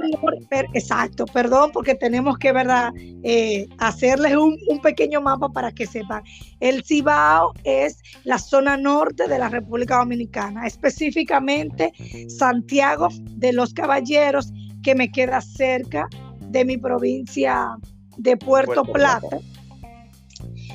exacto, 0.73 1.25
perdón, 1.25 1.71
porque 1.73 1.95
tenemos 1.95 2.37
que, 2.37 2.51
¿verdad?, 2.51 2.91
eh, 3.23 3.67
hacerles 3.77 4.35
un, 4.35 4.57
un, 4.69 4.81
pequeño 4.81 5.21
mapa 5.21 5.49
para 5.49 5.71
que 5.71 5.85
sepan. 5.85 6.23
El 6.59 6.83
Cibao 6.83 7.53
es 7.63 7.97
la 8.23 8.39
zona 8.39 8.77
norte 8.77 9.27
de 9.27 9.37
la 9.37 9.49
República 9.49 9.97
Dominicana, 9.97 10.65
específicamente 10.65 11.91
Santiago 12.29 13.09
de 13.31 13.53
los 13.53 13.73
Caballeros, 13.73 14.51
que 14.81 14.95
me 14.95 15.11
queda 15.11 15.41
cerca 15.41 16.07
de 16.39 16.65
mi 16.65 16.77
provincia 16.77 17.77
de 18.17 18.37
Puerto, 18.37 18.83
Plata. 18.83 19.39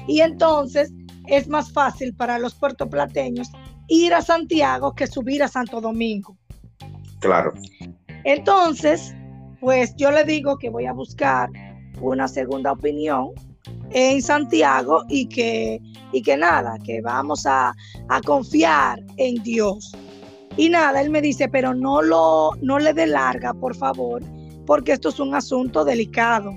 Y 0.08 0.22
entonces 0.22 0.92
es 1.28 1.46
más 1.46 1.72
fácil 1.72 2.14
para 2.14 2.38
los 2.40 2.54
puertoplateños 2.54 3.48
ir 3.86 4.14
a 4.14 4.22
Santiago 4.22 4.94
que 4.94 5.06
subir 5.06 5.42
a 5.42 5.48
Santo 5.48 5.80
Domingo. 5.80 6.36
Claro. 7.20 7.52
Entonces, 8.24 9.14
pues 9.60 9.94
yo 9.96 10.10
le 10.10 10.24
digo 10.24 10.58
que 10.58 10.70
voy 10.70 10.86
a 10.86 10.92
buscar 10.92 11.50
una 12.00 12.26
segunda 12.26 12.72
opinión 12.72 13.30
en 13.90 14.22
Santiago 14.22 15.04
y 15.08 15.26
que, 15.28 15.80
y 16.12 16.22
que 16.22 16.36
nada, 16.36 16.78
que 16.84 17.00
vamos 17.00 17.46
a, 17.46 17.74
a 18.08 18.20
confiar 18.22 19.02
en 19.16 19.42
Dios. 19.42 19.92
Y 20.56 20.68
nada, 20.68 21.00
él 21.00 21.10
me 21.10 21.20
dice, 21.20 21.48
pero 21.48 21.74
no, 21.74 22.02
lo, 22.02 22.52
no 22.62 22.78
le 22.78 22.92
dé 22.92 23.06
larga, 23.06 23.54
por 23.54 23.76
favor, 23.76 24.22
porque 24.66 24.92
esto 24.92 25.10
es 25.10 25.20
un 25.20 25.34
asunto 25.34 25.84
delicado. 25.84 26.52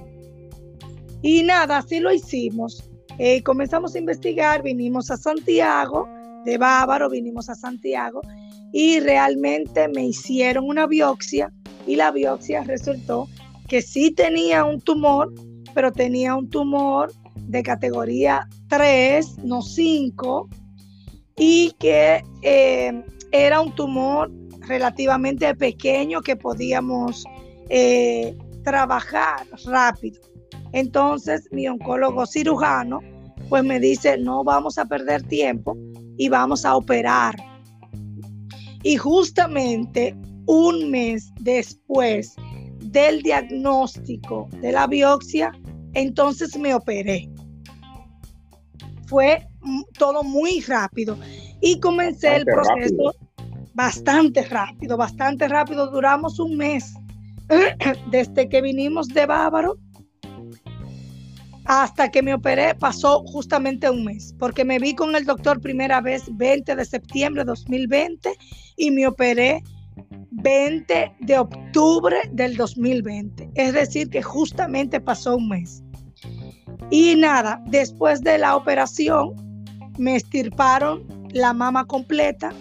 Y 1.22 1.44
nada, 1.44 1.78
así 1.78 2.00
lo 2.00 2.12
hicimos. 2.12 2.91
Eh, 3.18 3.44
comenzamos 3.44 3.96
a 3.96 4.00
investigar, 4.00 4.64
vinimos 4.64 5.12
a 5.12 5.18
Santiago, 5.18 6.08
de 6.46 6.58
Bávaro, 6.58 7.10
vinimos 7.10 7.50
a 7.50 7.56
Santiago 7.56 8.22
y 8.74 9.00
realmente 9.00 9.88
me 9.88 10.08
hicieron 10.08 10.68
una 10.68 10.88
biopsia 10.88 11.52
y 11.86 11.96
la 11.96 12.12
biopsia 12.12 12.64
resultó 12.64 13.28
que 13.68 13.82
sí 13.82 14.12
tenía 14.12 14.66
un 14.66 14.82
tumor, 14.82 15.34
pero 15.74 15.92
tenía 15.92 16.36
un 16.36 16.50
tumor 16.50 17.12
de 17.36 17.64
categoría 17.64 18.48
3, 18.68 19.40
no 19.44 19.62
5, 19.62 20.50
y 21.38 21.72
que 21.80 22.24
eh, 22.42 23.04
era 23.32 23.62
un 23.62 23.74
tumor 23.74 24.32
relativamente 24.62 25.54
pequeño 25.56 26.22
que 26.22 26.36
podíamos 26.36 27.24
eh, 27.70 28.36
trabajar 28.64 29.48
rápido. 29.66 30.22
Entonces 30.74 31.48
mi 31.52 31.68
oncólogo 31.68 32.26
cirujano 32.26 33.00
pues 33.50 33.64
me 33.66 33.82
dice, 33.82 34.18
no 34.18 34.46
vamos 34.46 34.78
a 34.78 34.86
perder 34.86 35.24
tiempo 35.24 35.78
y 36.18 36.30
vamos 36.30 36.64
a 36.64 36.76
operar. 36.76 37.36
Y 38.84 38.96
justamente 38.96 40.16
un 40.46 40.90
mes 40.90 41.32
después 41.42 42.36
del 42.80 43.22
diagnóstico 43.22 44.48
de 44.62 44.72
la 44.72 44.88
biopsia, 44.88 45.52
entonces 45.94 46.58
me 46.58 46.74
operé. 46.74 47.30
Fue 49.08 49.46
todo 49.98 50.24
muy 50.24 50.62
rápido 50.62 51.18
y 51.60 51.80
comencé 51.80 52.38
el 52.38 52.46
proceso 52.46 53.14
bastante 53.74 54.44
rápido, 54.44 54.96
bastante 54.96 55.48
rápido. 55.48 55.92
Duramos 55.92 56.40
un 56.40 56.56
mes 56.56 56.94
desde 58.12 58.48
que 58.48 58.62
vinimos 58.62 59.10
de 59.10 59.26
Bávaro 59.26 59.78
hasta 61.66 62.10
que 62.10 62.22
me 62.22 62.34
operé 62.34 62.76
pasó 62.76 63.24
justamente 63.26 63.90
un 63.90 64.04
mes, 64.04 64.36
porque 64.40 64.66
me 64.66 64.80
vi 64.80 64.96
con 64.96 65.16
el 65.16 65.26
doctor 65.26 65.62
primera 65.62 66.02
vez 66.02 66.24
20 66.32 66.76
de 66.76 66.86
septiembre 66.86 67.44
de 67.44 67.46
2020 67.46 68.32
y 68.78 68.92
me 68.92 69.08
operé 69.08 69.64
20 70.32 71.16
de 71.20 71.38
octubre 71.38 72.18
del 72.32 72.58
2020. 72.58 73.52
Es 73.56 73.74
decir, 73.74 74.10
que 74.10 74.22
justamente 74.22 75.00
pasó 75.00 75.38
un 75.38 75.50
mes. 75.50 75.84
Y 76.90 77.16
nada, 77.16 77.62
después 77.68 78.22
de 78.22 78.38
la 78.38 78.56
operación 78.56 79.36
me 79.98 80.16
estirparon 80.16 81.06
la 81.32 81.54
mama 81.54 81.86
completa 81.86 82.52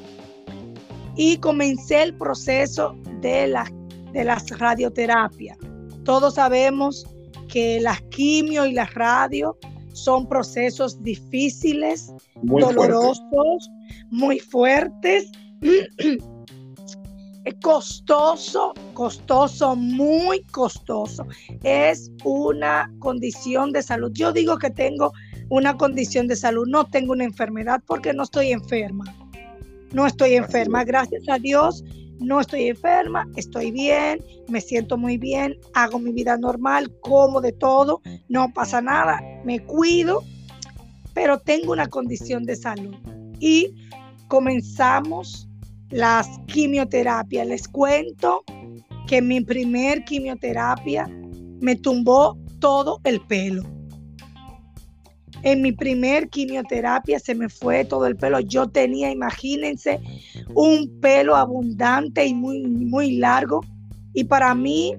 y 1.16 1.38
comencé 1.38 2.02
el 2.02 2.14
proceso 2.14 2.96
de, 3.20 3.48
la, 3.48 3.70
de 4.12 4.24
las 4.24 4.48
radioterapias. 4.58 5.58
Todos 6.04 6.34
sabemos 6.34 7.06
que 7.50 7.80
las 7.80 8.00
quimio 8.02 8.66
y 8.66 8.72
las 8.72 8.94
radio 8.94 9.56
son 9.92 10.28
procesos 10.28 11.02
difíciles, 11.02 12.12
dolorosos, 12.42 13.70
muy 14.10 14.38
fuertes, 14.38 15.30
costoso, 17.62 18.72
costoso, 18.94 19.74
muy 19.74 20.42
costoso. 20.44 21.26
Es 21.64 22.10
una 22.24 22.90
condición 23.00 23.72
de 23.72 23.82
salud. 23.82 24.12
Yo 24.14 24.32
digo 24.32 24.58
que 24.58 24.70
tengo 24.70 25.12
una 25.48 25.76
condición 25.76 26.28
de 26.28 26.36
salud, 26.36 26.66
no 26.68 26.86
tengo 26.86 27.12
una 27.12 27.24
enfermedad 27.24 27.82
porque 27.86 28.12
no 28.12 28.22
estoy 28.22 28.52
enferma. 28.52 29.04
No 29.92 30.06
estoy 30.06 30.34
enferma, 30.34 30.84
gracias 30.84 31.28
a 31.28 31.38
Dios 31.38 31.82
no 32.20 32.40
estoy 32.40 32.68
enferma, 32.68 33.26
estoy 33.36 33.70
bien, 33.70 34.22
me 34.48 34.60
siento 34.60 34.96
muy 34.96 35.16
bien, 35.16 35.58
hago 35.74 35.98
mi 35.98 36.12
vida 36.12 36.36
normal, 36.36 36.92
como 37.00 37.40
de 37.40 37.52
todo, 37.52 38.00
no 38.28 38.52
pasa 38.52 38.80
nada, 38.80 39.20
me 39.44 39.60
cuido, 39.60 40.22
pero 41.14 41.38
tengo 41.38 41.72
una 41.72 41.88
condición 41.88 42.44
de 42.44 42.56
salud. 42.56 42.94
Y 43.40 43.74
comenzamos 44.28 45.48
las 45.90 46.28
quimioterapias. 46.46 47.46
Les 47.46 47.66
cuento 47.66 48.44
que 49.06 49.20
mi 49.20 49.40
primer 49.40 50.04
quimioterapia 50.04 51.08
me 51.60 51.76
tumbó 51.76 52.38
todo 52.60 53.00
el 53.04 53.20
pelo. 53.22 53.64
En 55.42 55.62
mi 55.62 55.72
primer 55.72 56.28
quimioterapia 56.28 57.18
se 57.18 57.34
me 57.34 57.48
fue 57.48 57.84
todo 57.84 58.06
el 58.06 58.16
pelo. 58.16 58.40
Yo 58.40 58.68
tenía, 58.68 59.10
imagínense, 59.10 60.00
un 60.54 61.00
pelo 61.00 61.36
abundante 61.36 62.26
y 62.26 62.34
muy, 62.34 62.62
muy 62.62 63.16
largo. 63.16 63.60
Y 64.12 64.24
para 64.24 64.54
mí 64.54 64.96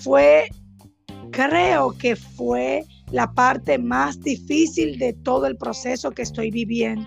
fue, 0.00 0.48
creo 1.30 1.96
que 1.96 2.16
fue 2.16 2.84
la 3.10 3.32
parte 3.32 3.78
más 3.78 4.20
difícil 4.20 4.98
de 4.98 5.12
todo 5.12 5.46
el 5.46 5.56
proceso 5.56 6.10
que 6.10 6.22
estoy 6.22 6.50
viviendo. 6.50 7.06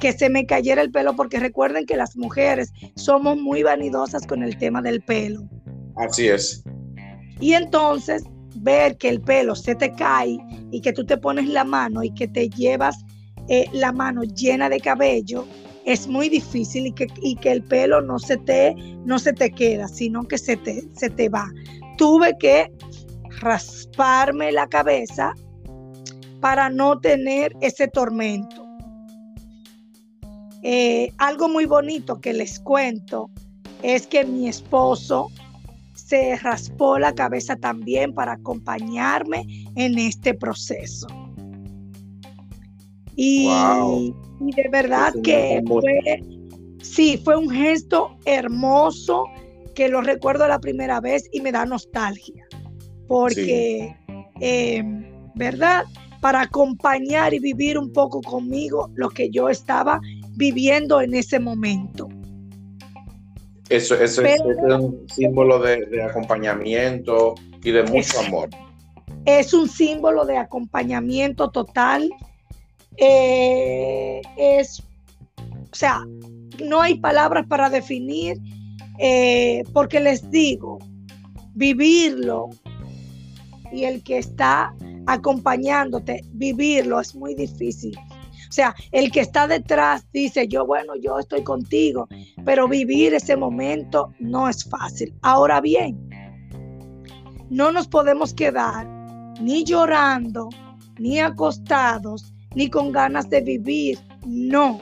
Que 0.00 0.12
se 0.12 0.28
me 0.28 0.46
cayera 0.46 0.82
el 0.82 0.90
pelo, 0.90 1.14
porque 1.14 1.38
recuerden 1.38 1.86
que 1.86 1.96
las 1.96 2.16
mujeres 2.16 2.72
somos 2.96 3.38
muy 3.38 3.62
vanidosas 3.62 4.26
con 4.26 4.42
el 4.42 4.58
tema 4.58 4.82
del 4.82 5.00
pelo. 5.02 5.48
Así 5.96 6.28
es. 6.28 6.64
Y 7.40 7.54
entonces 7.54 8.24
ver 8.56 8.96
que 8.96 9.08
el 9.08 9.20
pelo 9.20 9.54
se 9.54 9.74
te 9.74 9.92
cae 9.94 10.38
y 10.70 10.80
que 10.80 10.92
tú 10.92 11.04
te 11.04 11.16
pones 11.16 11.48
la 11.48 11.64
mano 11.64 12.02
y 12.02 12.12
que 12.14 12.28
te 12.28 12.48
llevas 12.48 13.04
eh, 13.48 13.66
la 13.72 13.92
mano 13.92 14.22
llena 14.22 14.68
de 14.68 14.80
cabello, 14.80 15.46
es 15.84 16.06
muy 16.06 16.28
difícil 16.28 16.86
y 16.86 16.92
que, 16.92 17.06
que 17.06 17.50
el 17.50 17.62
pelo 17.62 18.00
no 18.00 18.18
se, 18.18 18.36
te, 18.36 18.74
no 19.04 19.18
se 19.18 19.32
te 19.32 19.50
queda, 19.50 19.88
sino 19.88 20.22
que 20.22 20.38
se 20.38 20.56
te, 20.56 20.88
se 20.94 21.10
te 21.10 21.28
va. 21.28 21.50
Tuve 21.98 22.36
que 22.38 22.70
rasparme 23.40 24.52
la 24.52 24.68
cabeza 24.68 25.34
para 26.40 26.70
no 26.70 27.00
tener 27.00 27.56
ese 27.60 27.88
tormento. 27.88 28.64
Eh, 30.62 31.12
algo 31.18 31.48
muy 31.48 31.66
bonito 31.66 32.20
que 32.20 32.32
les 32.32 32.60
cuento 32.60 33.30
es 33.82 34.06
que 34.06 34.24
mi 34.24 34.48
esposo 34.48 35.28
se 36.12 36.36
raspó 36.36 36.98
la 36.98 37.14
cabeza 37.14 37.56
también 37.56 38.12
para 38.12 38.32
acompañarme 38.32 39.46
en 39.76 39.98
este 39.98 40.34
proceso. 40.34 41.06
Y, 43.16 43.48
de 44.40 44.68
verdad 44.70 45.14
que 45.24 45.62
fue, 45.66 46.22
sí, 46.82 47.18
fue 47.24 47.38
un 47.38 47.48
gesto 47.48 48.18
hermoso 48.26 49.24
que 49.74 49.88
lo 49.88 50.02
recuerdo 50.02 50.46
la 50.46 50.60
primera 50.60 51.00
vez 51.00 51.30
y 51.32 51.40
me 51.40 51.50
da 51.50 51.64
nostalgia, 51.64 52.44
porque, 53.08 53.96
em, 54.40 55.06
¿verdad? 55.34 55.84
Para 56.20 56.42
acompañar 56.42 57.32
y 57.32 57.38
vivir 57.38 57.78
un 57.78 57.90
poco 57.90 58.20
conmigo 58.20 58.90
lo 58.96 59.08
que 59.08 59.30
yo 59.30 59.48
estaba 59.48 59.98
viviendo 60.36 61.00
en 61.00 61.14
ese 61.14 61.40
momento. 61.40 62.06
Eso, 63.72 63.94
es 63.94 64.18
un 64.18 65.06
símbolo 65.08 65.58
de, 65.58 66.02
acompañamiento 66.02 67.34
y 67.64 67.70
de 67.70 67.82
mucho 67.84 68.20
amor. 68.20 68.50
Es 69.24 69.54
un 69.54 69.66
símbolo 69.66 70.26
de 70.26 70.36
acompañamiento 70.36 71.50
total. 71.50 72.10
Eh, 72.98 74.20
es, 74.36 74.82
o 75.38 75.74
sea, 75.74 76.04
no 76.62 76.82
hay 76.82 76.98
palabras 76.98 77.46
para 77.46 77.70
definir, 77.70 78.36
eh, 78.98 79.62
porque 79.72 80.00
les 80.00 80.30
digo, 80.30 80.78
vivirlo 81.54 82.50
y 83.72 83.84
el 83.84 84.02
que 84.02 84.18
está 84.18 84.74
acompañándote, 85.06 86.20
vivirlo 86.32 87.00
es 87.00 87.14
muy 87.14 87.34
difícil. 87.34 87.96
O 88.52 88.54
sea, 88.54 88.74
el 88.90 89.10
que 89.10 89.20
está 89.20 89.46
detrás 89.46 90.06
dice, 90.12 90.46
yo, 90.46 90.66
bueno, 90.66 90.94
yo 90.94 91.18
estoy 91.18 91.42
contigo, 91.42 92.06
pero 92.44 92.68
vivir 92.68 93.14
ese 93.14 93.34
momento 93.34 94.12
no 94.18 94.46
es 94.46 94.62
fácil. 94.68 95.14
Ahora 95.22 95.62
bien, 95.62 95.98
no 97.48 97.72
nos 97.72 97.88
podemos 97.88 98.34
quedar 98.34 98.86
ni 99.40 99.64
llorando, 99.64 100.50
ni 100.98 101.18
acostados, 101.18 102.34
ni 102.54 102.68
con 102.68 102.92
ganas 102.92 103.30
de 103.30 103.40
vivir. 103.40 103.98
No, 104.26 104.78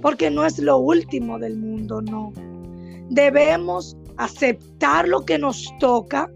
porque 0.00 0.28
no 0.28 0.44
es 0.44 0.58
lo 0.58 0.78
último 0.78 1.38
del 1.38 1.56
mundo, 1.58 2.02
no. 2.02 2.32
Debemos 3.08 3.96
aceptar 4.16 5.06
lo 5.06 5.24
que 5.24 5.38
nos 5.38 5.72
toca 5.78 6.28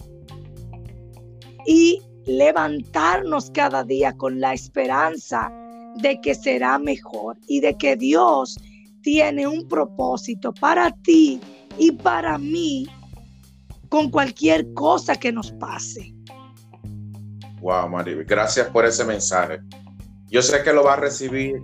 y 1.67 2.01
levantarnos 2.27 3.51
cada 3.51 3.83
día 3.83 4.17
con 4.17 4.41
la 4.41 4.53
esperanza 4.53 5.51
de 5.97 6.21
que 6.21 6.35
será 6.35 6.79
mejor 6.79 7.39
y 7.47 7.61
de 7.61 7.77
que 7.77 7.97
Dios 7.97 8.59
tiene 9.03 9.47
un 9.47 9.69
propósito 9.69 10.53
para 10.53 10.91
ti 10.91 11.41
y 11.79 11.93
para 11.93 12.39
mí 12.39 12.87
con 13.89 14.11
cualquier 14.11 14.73
cosa 14.75 15.17
que 15.17 15.33
nos 15.33 15.53
pase. 15.53 16.13
Wow, 17.61 17.89
Maribel, 17.89 18.25
gracias 18.25 18.69
por 18.69 18.85
ese 18.85 19.05
mensaje. 19.05 19.61
Yo 20.29 20.43
sé 20.43 20.63
que 20.63 20.73
lo 20.73 20.85
va 20.85 20.95
a 20.95 20.97
recibir 20.97 21.63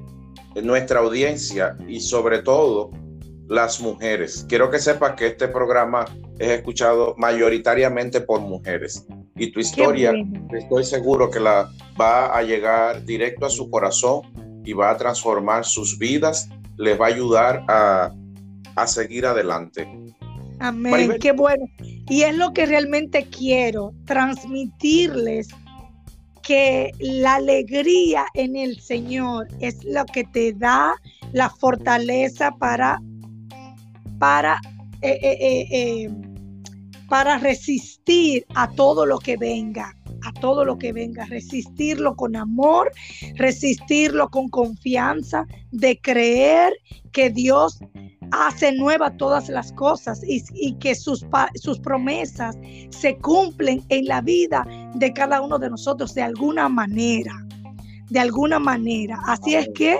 nuestra 0.63 1.01
audiencia 1.01 1.77
y 1.89 2.01
sobre 2.01 2.43
todo 2.43 2.91
las 3.53 3.81
mujeres. 3.81 4.47
Quiero 4.49 4.71
que 4.71 4.79
sepas 4.79 5.13
que 5.13 5.27
este 5.27 5.47
programa 5.47 6.07
es 6.39 6.49
escuchado 6.49 7.15
mayoritariamente 7.19 8.23
por 8.23 8.41
mujeres 8.41 9.07
y 9.37 9.53
tu 9.53 9.61
historia 9.61 10.15
estoy 10.53 10.85
seguro 10.85 11.31
que 11.31 11.39
la 11.39 11.71
va 12.01 12.35
a 12.37 12.43
llegar 12.43 13.05
directo 13.05 13.45
a 13.45 13.51
su 13.51 13.69
corazón 13.69 14.23
y 14.65 14.73
va 14.73 14.91
a 14.91 14.97
transformar 14.97 15.67
sus 15.67 15.99
vidas, 15.99 16.49
les 16.79 16.99
va 16.99 17.07
a 17.07 17.09
ayudar 17.09 17.65
a, 17.69 18.15
a 18.75 18.87
seguir 18.87 19.27
adelante. 19.27 19.87
Amén, 20.59 21.17
qué 21.21 21.33
bueno. 21.33 21.67
Y 22.09 22.23
es 22.23 22.37
lo 22.37 22.55
que 22.55 22.65
realmente 22.65 23.27
quiero, 23.27 23.93
transmitirles 24.07 25.49
que 26.43 26.91
la 26.99 27.35
alegría 27.35 28.25
en 28.35 28.57
el 28.57 28.81
Señor 28.81 29.49
es 29.61 29.85
lo 29.85 30.07
que 30.07 30.25
te 30.25 30.53
da 30.53 30.95
la 31.33 31.51
fortaleza 31.51 32.53
para, 32.59 33.01
para, 34.23 34.61
eh, 35.01 35.19
eh, 35.21 35.67
eh, 35.73 36.11
para 37.09 37.39
resistir 37.39 38.47
a 38.55 38.71
todo 38.71 39.05
lo 39.05 39.19
que 39.19 39.37
venga, 39.37 39.97
a 40.25 40.33
todo 40.35 40.65
lo 40.65 40.79
que 40.79 40.93
venga, 40.93 41.25
resistirlo 41.25 42.15
con 42.15 42.37
amor, 42.37 42.93
resistirlo 43.35 44.29
con 44.29 44.49
confianza, 44.49 45.45
de 45.73 45.99
creer 46.01 46.73
que 47.11 47.31
Dios 47.31 47.81
hace 48.31 48.71
nueva 48.71 49.11
todas 49.17 49.49
las 49.49 49.73
cosas 49.73 50.21
y, 50.25 50.75
que 50.75 50.95
sus, 50.95 51.27
sus 51.57 51.81
promesas 51.81 52.57
se 52.91 53.17
cumplen 53.17 53.83
en 53.89 54.05
la 54.05 54.21
vida 54.21 54.65
de 54.95 55.13
cada 55.13 55.41
uno 55.41 55.59
de 55.59 55.69
nosotros 55.69 56.15
de 56.15 56.23
alguna 56.23 56.69
manera, 56.69 57.35
de 58.09 58.21
alguna 58.21 58.61
manera. 58.61 59.19
Así 59.27 59.57
es 59.57 59.69
que 59.75 59.99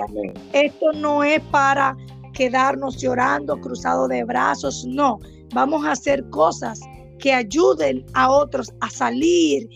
esto 0.53 0.93
no 0.93 1.25
es 1.25 1.41
para 1.51 1.97
quedarnos 2.33 2.97
llorando, 2.97 3.59
cruzado 3.61 4.07
de 4.07 4.23
brazos, 4.23 4.85
no, 4.87 5.19
vamos 5.53 5.85
a 5.85 5.91
hacer 5.91 6.27
cosas 6.29 6.79
que 7.19 7.33
ayuden 7.33 8.05
a 8.13 8.29
otros 8.29 8.73
a 8.81 8.89
salir 8.89 9.69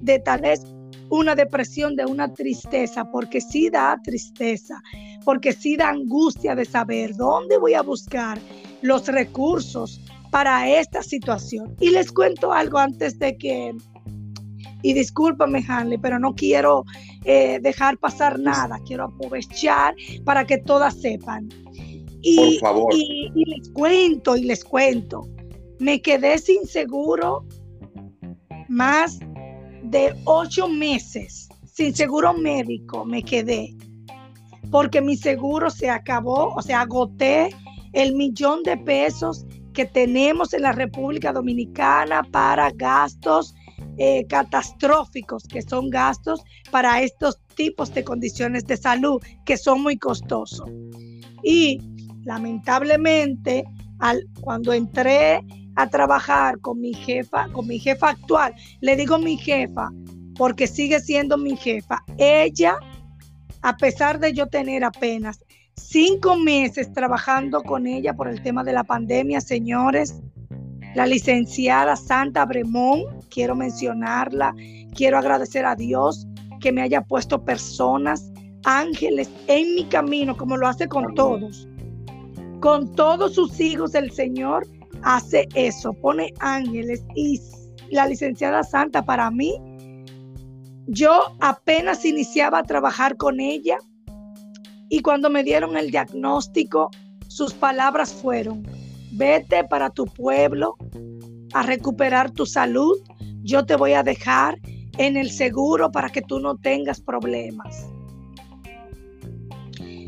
de 0.00 0.18
tal 0.20 0.42
vez 0.42 0.62
una 1.10 1.34
depresión, 1.34 1.96
de 1.96 2.04
una 2.04 2.32
tristeza, 2.32 3.04
porque 3.10 3.40
sí 3.40 3.70
da 3.70 3.98
tristeza, 4.02 4.80
porque 5.24 5.52
sí 5.52 5.76
da 5.76 5.90
angustia 5.90 6.54
de 6.54 6.64
saber 6.64 7.14
dónde 7.16 7.58
voy 7.58 7.74
a 7.74 7.82
buscar 7.82 8.38
los 8.82 9.06
recursos 9.06 10.00
para 10.30 10.68
esta 10.68 11.02
situación. 11.02 11.76
Y 11.80 11.90
les 11.90 12.10
cuento 12.10 12.52
algo 12.52 12.78
antes 12.78 13.18
de 13.18 13.36
que, 13.36 13.72
y 14.82 14.92
discúlpame 14.92 15.64
Hanley, 15.66 15.98
pero 15.98 16.18
no 16.18 16.34
quiero 16.34 16.84
eh, 17.24 17.58
dejar 17.62 17.98
pasar 17.98 18.38
nada, 18.38 18.78
quiero 18.84 19.04
aprovechar 19.04 19.94
para 20.24 20.44
que 20.44 20.58
todas 20.58 21.00
sepan. 21.00 21.48
Y, 22.26 22.36
Por 22.36 22.60
favor. 22.60 22.94
y 22.94 23.44
les 23.44 23.68
cuento, 23.70 24.36
y 24.36 24.44
les 24.44 24.64
cuento, 24.64 25.28
me 25.78 26.00
quedé 26.00 26.38
sin 26.38 26.66
seguro 26.66 27.44
más 28.68 29.18
de 29.82 30.14
ocho 30.24 30.68
meses 30.68 31.48
sin 31.74 31.94
seguro 31.94 32.32
médico 32.32 33.04
me 33.04 33.22
quedé 33.22 33.74
porque 34.70 35.00
mi 35.00 35.16
seguro 35.16 35.70
se 35.70 35.90
acabó, 35.90 36.54
o 36.54 36.62
sea, 36.62 36.80
agoté 36.80 37.50
el 37.92 38.14
millón 38.14 38.62
de 38.64 38.76
pesos 38.76 39.46
que 39.72 39.84
tenemos 39.84 40.52
en 40.52 40.62
la 40.62 40.72
República 40.72 41.32
Dominicana 41.32 42.22
para 42.32 42.70
gastos 42.72 43.54
eh, 43.98 44.26
catastróficos, 44.28 45.44
que 45.44 45.62
son 45.62 45.90
gastos 45.90 46.42
para 46.72 47.02
estos 47.02 47.38
tipos 47.54 47.94
de 47.94 48.02
condiciones 48.02 48.66
de 48.66 48.76
salud 48.76 49.22
que 49.44 49.56
son 49.56 49.82
muy 49.82 49.96
costosos. 49.96 50.68
Y 51.44 51.80
lamentablemente, 52.24 53.64
al, 53.98 54.26
cuando 54.40 54.72
entré 54.72 55.40
a 55.76 55.88
trabajar 55.88 56.58
con 56.60 56.80
mi 56.80 56.94
jefa, 56.94 57.48
con 57.52 57.66
mi 57.66 57.78
jefa 57.78 58.10
actual. 58.10 58.54
Le 58.80 58.96
digo 58.96 59.18
mi 59.18 59.36
jefa 59.36 59.90
porque 60.36 60.66
sigue 60.66 61.00
siendo 61.00 61.38
mi 61.38 61.56
jefa. 61.56 62.02
Ella, 62.18 62.76
a 63.62 63.76
pesar 63.76 64.18
de 64.20 64.32
yo 64.32 64.46
tener 64.46 64.84
apenas 64.84 65.44
cinco 65.76 66.36
meses 66.36 66.92
trabajando 66.92 67.62
con 67.62 67.86
ella 67.86 68.14
por 68.14 68.28
el 68.28 68.42
tema 68.42 68.62
de 68.64 68.72
la 68.72 68.84
pandemia, 68.84 69.40
señores, 69.40 70.20
la 70.94 71.06
licenciada 71.06 71.96
Santa 71.96 72.44
Bremón, 72.44 73.02
quiero 73.28 73.56
mencionarla, 73.56 74.54
quiero 74.94 75.18
agradecer 75.18 75.66
a 75.66 75.74
Dios 75.74 76.26
que 76.60 76.70
me 76.70 76.82
haya 76.82 77.02
puesto 77.02 77.44
personas, 77.44 78.32
ángeles 78.64 79.28
en 79.48 79.74
mi 79.74 79.84
camino, 79.84 80.36
como 80.36 80.56
lo 80.56 80.68
hace 80.68 80.88
con 80.88 81.14
todos, 81.14 81.68
con 82.64 82.90
todos 82.94 83.34
sus 83.34 83.60
hijos 83.60 83.92
del 83.92 84.10
Señor 84.10 84.66
hace 85.02 85.46
eso, 85.54 85.92
pone 85.92 86.32
ángeles 86.40 87.04
y 87.14 87.38
la 87.90 88.06
licenciada 88.06 88.62
Santa 88.62 89.04
para 89.04 89.30
mí, 89.30 89.54
yo 90.86 91.36
apenas 91.42 92.06
iniciaba 92.06 92.60
a 92.60 92.62
trabajar 92.62 93.18
con 93.18 93.38
ella 93.38 93.76
y 94.88 95.00
cuando 95.00 95.28
me 95.28 95.44
dieron 95.44 95.76
el 95.76 95.90
diagnóstico, 95.90 96.88
sus 97.28 97.52
palabras 97.52 98.14
fueron, 98.14 98.66
vete 99.12 99.64
para 99.64 99.90
tu 99.90 100.06
pueblo 100.06 100.78
a 101.52 101.64
recuperar 101.64 102.30
tu 102.30 102.46
salud, 102.46 102.96
yo 103.42 103.66
te 103.66 103.76
voy 103.76 103.92
a 103.92 104.02
dejar 104.02 104.58
en 104.96 105.18
el 105.18 105.30
seguro 105.30 105.92
para 105.92 106.08
que 106.08 106.22
tú 106.22 106.40
no 106.40 106.56
tengas 106.56 106.98
problemas. 106.98 107.86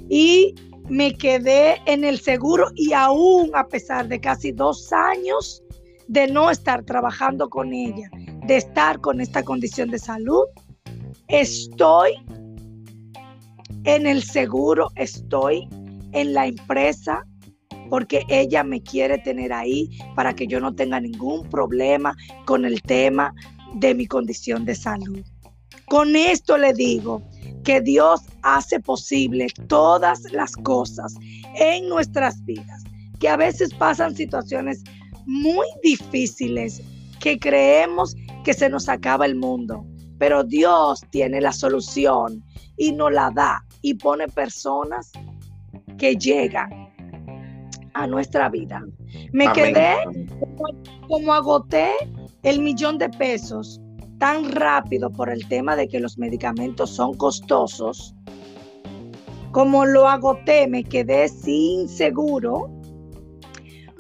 Y 0.09 0.55
me 0.89 1.15
quedé 1.15 1.81
en 1.87 2.05
el 2.05 2.21
seguro 2.21 2.69
y 2.75 2.93
aún 2.93 3.51
a 3.55 3.67
pesar 3.67 4.09
de 4.09 4.21
casi 4.21 4.53
dos 4.53 4.93
años 4.93 5.63
de 6.09 6.29
no 6.29 6.51
estar 6.51 6.85
trabajando 6.85 7.49
con 7.49 7.73
ella, 7.73 8.09
de 8.47 8.57
estar 8.57 9.01
con 9.01 9.21
esta 9.21 9.43
condición 9.43 9.91
de 9.91 9.99
salud, 9.99 10.45
estoy 11.29 12.13
en 13.85 14.07
el 14.07 14.23
seguro, 14.23 14.89
estoy 14.95 15.69
en 16.13 16.35
la 16.35 16.47
empresa 16.47 17.27
porque 17.91 18.25
ella 18.29 18.65
me 18.65 18.83
quiere 18.83 19.19
tener 19.19 19.53
ahí 19.53 19.91
para 20.15 20.35
que 20.35 20.47
yo 20.47 20.61
no 20.61 20.75
tenga 20.75 21.01
ningún 21.01 21.49
problema 21.49 22.17
con 22.45 22.65
el 22.65 22.83
tema 22.83 23.35
de 23.75 23.95
mi 23.95 24.07
condición 24.07 24.65
de 24.65 24.75
salud. 24.75 25.25
Con 25.87 26.17
esto 26.17 26.59
le 26.59 26.73
digo 26.73 27.23
que 27.67 27.81
Dios 27.81 28.21
hace 28.43 28.79
posible 28.79 29.49
todas 29.67 30.23
las 30.31 30.53
cosas 30.53 31.17
en 31.57 31.89
nuestras 31.89 32.43
vidas, 32.45 32.85
que 33.19 33.29
a 33.29 33.37
veces 33.37 33.75
pasan 33.75 34.15
situaciones 34.15 34.85
muy 35.27 35.67
difíciles, 35.83 36.81
que 37.19 37.41
creemos 37.41 38.15
que 38.45 38.55
se 38.55 38.69
nos 38.69 38.89
acaba 38.89 39.27
el 39.27 39.35
mundo, 39.35 39.85
pero 40.17 40.45
Dios 40.45 41.01
tiene 41.11 41.41
la 41.41 41.51
solución 41.51 42.45
y 42.77 42.93
nos 42.93 43.13
la 43.13 43.33
da 43.35 43.65
y 43.83 43.95
pone 43.95 44.29
personas 44.29 45.11
que 45.99 46.15
llegan 46.15 46.71
a 47.95 48.07
nuestra 48.07 48.49
vida. 48.49 48.85
Me 49.33 49.53
quedé 49.53 49.97
como 51.09 51.35
agoté 51.35 51.91
el 52.45 52.61
millón 52.61 52.99
de 52.99 53.09
pesos 53.09 53.81
tan 54.19 54.53
rápido 54.53 55.11
por 55.11 55.31
el 55.31 55.47
tema 55.49 55.77
de 55.77 55.89
que 55.89 56.01
los 56.01 56.19
medicamentos 56.19 56.91
son 56.91 57.15
costosos, 57.15 58.15
como 59.53 59.87
lo 59.87 60.07
agoté, 60.07 60.67
me 60.67 60.85
quedé 60.85 61.29
sin 61.29 61.89
seguro 61.89 62.71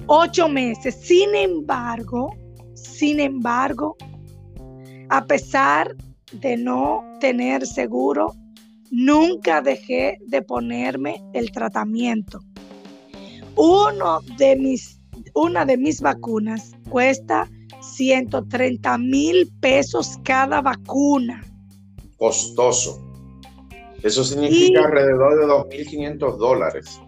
ocho 0.06 0.48
meses. 0.48 0.94
Sin 0.94 1.34
embargo, 1.34 2.34
sin 2.74 3.20
embargo, 3.20 3.96
a 5.08 5.24
pesar 5.24 5.94
de 6.32 6.56
no 6.56 7.02
tener 7.20 7.66
seguro, 7.66 8.34
nunca 8.90 9.62
dejé 9.62 10.18
de 10.26 10.42
ponerme 10.42 11.24
el 11.32 11.50
tratamiento. 11.52 12.40
Uno 13.56 14.20
de 14.36 14.56
mis, 14.56 15.00
una 15.34 15.64
de 15.64 15.78
mis 15.78 16.00
vacunas 16.00 16.72
cuesta 16.90 17.48
130 17.96 18.98
mil 18.98 19.50
pesos 19.60 20.18
cada 20.22 20.60
vacuna. 20.60 21.42
Costoso. 22.18 23.02
Eso 24.02 24.22
significa 24.22 24.84
alrededor 24.84 25.38
de 25.38 25.84
2.500 25.84 26.36
dólares. 26.36 27.00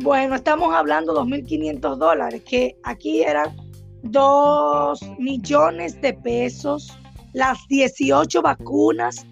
Bueno, 0.00 0.36
estamos 0.36 0.72
hablando 0.72 1.12
de 1.12 1.20
2.500 1.20 1.96
dólares, 1.96 2.42
que 2.44 2.76
aquí 2.84 3.22
eran 3.22 3.56
2 4.04 5.00
millones 5.18 6.00
de 6.00 6.14
pesos, 6.14 6.96
las 7.32 7.58
18 7.68 8.40
vacunas 8.40 9.26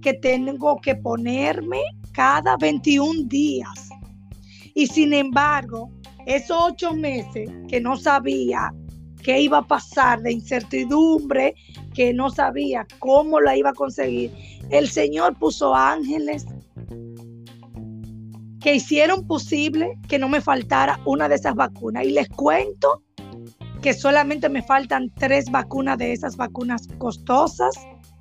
que 0.00 0.14
tengo 0.14 0.80
que 0.80 0.94
ponerme 0.96 1.82
cada 2.12 2.56
21 2.56 3.24
días. 3.24 3.90
Y 4.74 4.86
sin 4.86 5.12
embargo, 5.12 5.90
esos 6.26 6.56
ocho 6.60 6.94
meses 6.94 7.50
que 7.68 7.80
no 7.80 7.96
sabía 7.96 8.72
qué 9.20 9.40
iba 9.40 9.58
a 9.58 9.66
pasar, 9.66 10.20
de 10.22 10.32
incertidumbre, 10.32 11.54
que 11.94 12.12
no 12.12 12.30
sabía 12.30 12.86
cómo 12.98 13.40
la 13.40 13.56
iba 13.56 13.70
a 13.70 13.74
conseguir, 13.74 14.32
el 14.70 14.88
Señor 14.88 15.36
puso 15.38 15.74
ángeles 15.74 16.46
que 18.60 18.74
hicieron 18.74 19.26
posible 19.26 19.98
que 20.08 20.18
no 20.18 20.28
me 20.28 20.40
faltara 20.40 21.00
una 21.06 21.28
de 21.28 21.36
esas 21.36 21.54
vacunas. 21.54 22.04
Y 22.04 22.10
les 22.10 22.28
cuento 22.28 23.02
que 23.82 23.94
solamente 23.94 24.48
me 24.48 24.62
faltan 24.62 25.10
tres 25.18 25.50
vacunas 25.50 25.98
de 25.98 26.12
esas 26.12 26.36
vacunas 26.36 26.86
costosas. 26.98 27.74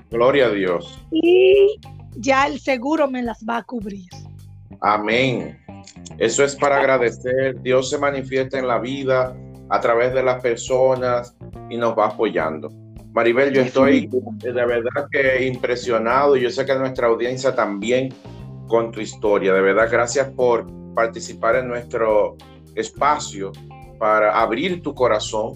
Gloria 0.10 0.48
a 0.48 0.52
Dios. 0.52 1.00
Y 1.12 1.80
ya 2.16 2.48
el 2.48 2.60
seguro 2.60 3.10
me 3.10 3.22
las 3.22 3.46
va 3.48 3.58
a 3.58 3.64
cubrir. 3.64 4.08
Amén. 4.82 5.60
Eso 6.18 6.44
es 6.44 6.56
para 6.56 6.80
agradecer. 6.80 7.62
Dios 7.62 7.90
se 7.90 7.98
manifiesta 7.98 8.58
en 8.60 8.68
la 8.68 8.80
vida 8.80 9.36
a 9.70 9.80
través 9.80 10.14
de 10.14 10.24
las 10.24 10.42
personas 10.42 11.36
y 11.70 11.78
nos 11.78 11.98
va 11.98 12.08
apoyando. 12.08 12.70
Maribel, 13.14 13.54
yo 13.54 13.62
estoy 13.62 14.08
de 14.08 14.52
verdad 14.52 15.08
que 15.12 15.46
impresionado 15.46 16.38
y 16.38 16.42
yo 16.42 16.50
sé 16.50 16.66
que 16.66 16.76
nuestra 16.76 17.08
audiencia 17.08 17.56
también 17.56 18.14
con 18.68 18.92
tu 18.92 19.02
historia. 19.02 19.54
De 19.54 19.62
verdad, 19.62 19.90
gracias 19.92 20.30
por 20.30 20.68
participar 20.94 21.56
en 21.58 21.68
nuestro 21.68 22.38
espacio 22.76 23.52
para 23.98 24.40
abrir 24.40 24.82
tu 24.82 24.94
corazón 24.94 25.54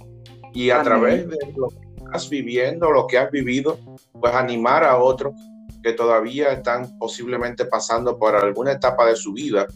y 0.54 0.70
a 0.70 0.82
través 0.84 1.28
de 1.28 1.38
lo 1.56 1.70
que 1.70 2.04
estás 2.04 2.30
viviendo, 2.30 2.92
lo 2.92 3.08
que 3.08 3.18
has 3.18 3.32
vivido, 3.32 3.80
pues 4.20 4.34
animar 4.34 4.84
a 4.84 4.98
otros 4.98 5.34
que 5.82 5.94
todavía 5.94 6.52
están 6.52 6.98
posiblemente 6.98 7.66
pasando 7.66 8.18
por 8.18 8.36
alguna 8.36 8.74
etapa 8.74 9.06
de 9.06 9.16
su 9.16 9.34
vida, 9.34 9.68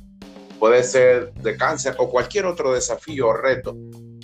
puede 0.59 0.83
ser 0.83 1.33
de 1.33 1.55
cáncer 1.57 1.95
o 1.97 2.09
cualquier 2.09 2.45
otro 2.45 2.73
desafío 2.73 3.27
o 3.27 3.33
reto 3.33 3.75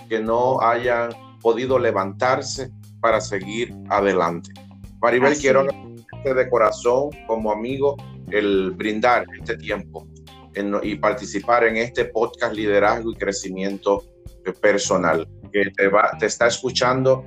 que 0.10 0.20
no 0.20 0.62
hayan 0.62 1.10
podido 1.42 1.78
levantarse 1.78 2.72
para 3.02 3.20
seguir 3.20 3.74
adelante. 3.90 4.52
Maribel, 5.02 5.38
quiero 5.38 5.68
de 6.24 6.50
corazón 6.50 7.10
como 7.28 7.52
amigo 7.52 7.98
el 8.32 8.72
brindar 8.72 9.26
este 9.38 9.58
tiempo 9.58 10.08
y 10.82 10.96
participar 10.96 11.66
en 11.66 11.78
este 11.78 12.06
podcast 12.06 12.56
Liderazgo 12.56 13.12
y 13.12 13.16
Crecimiento 13.16 14.04
Personal, 14.62 15.28
que 15.52 15.72
te, 15.76 15.88
va, 15.88 16.12
te 16.20 16.28
está 16.28 16.48
escuchando 16.48 17.26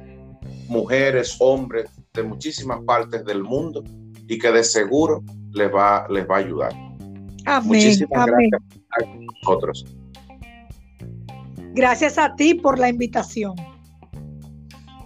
mujeres, 0.68 1.36
hombres 1.40 1.90
de 2.14 2.22
muchísimas 2.22 2.80
partes 2.84 3.24
del 3.24 3.42
mundo 3.42 3.82
y 4.28 4.38
que 4.38 4.50
de 4.50 4.62
seguro 4.62 5.22
les 5.52 5.72
va, 5.72 6.06
les 6.08 6.28
va 6.28 6.36
a 6.36 6.38
ayudar. 6.38 6.72
Muchísimas 7.64 8.26
gracias 8.26 8.60
a 8.90 9.06
nosotros. 9.42 9.84
Gracias 11.76 12.16
a 12.16 12.34
ti 12.34 12.54
por 12.54 12.78
la 12.78 12.88
invitación. 12.88 13.54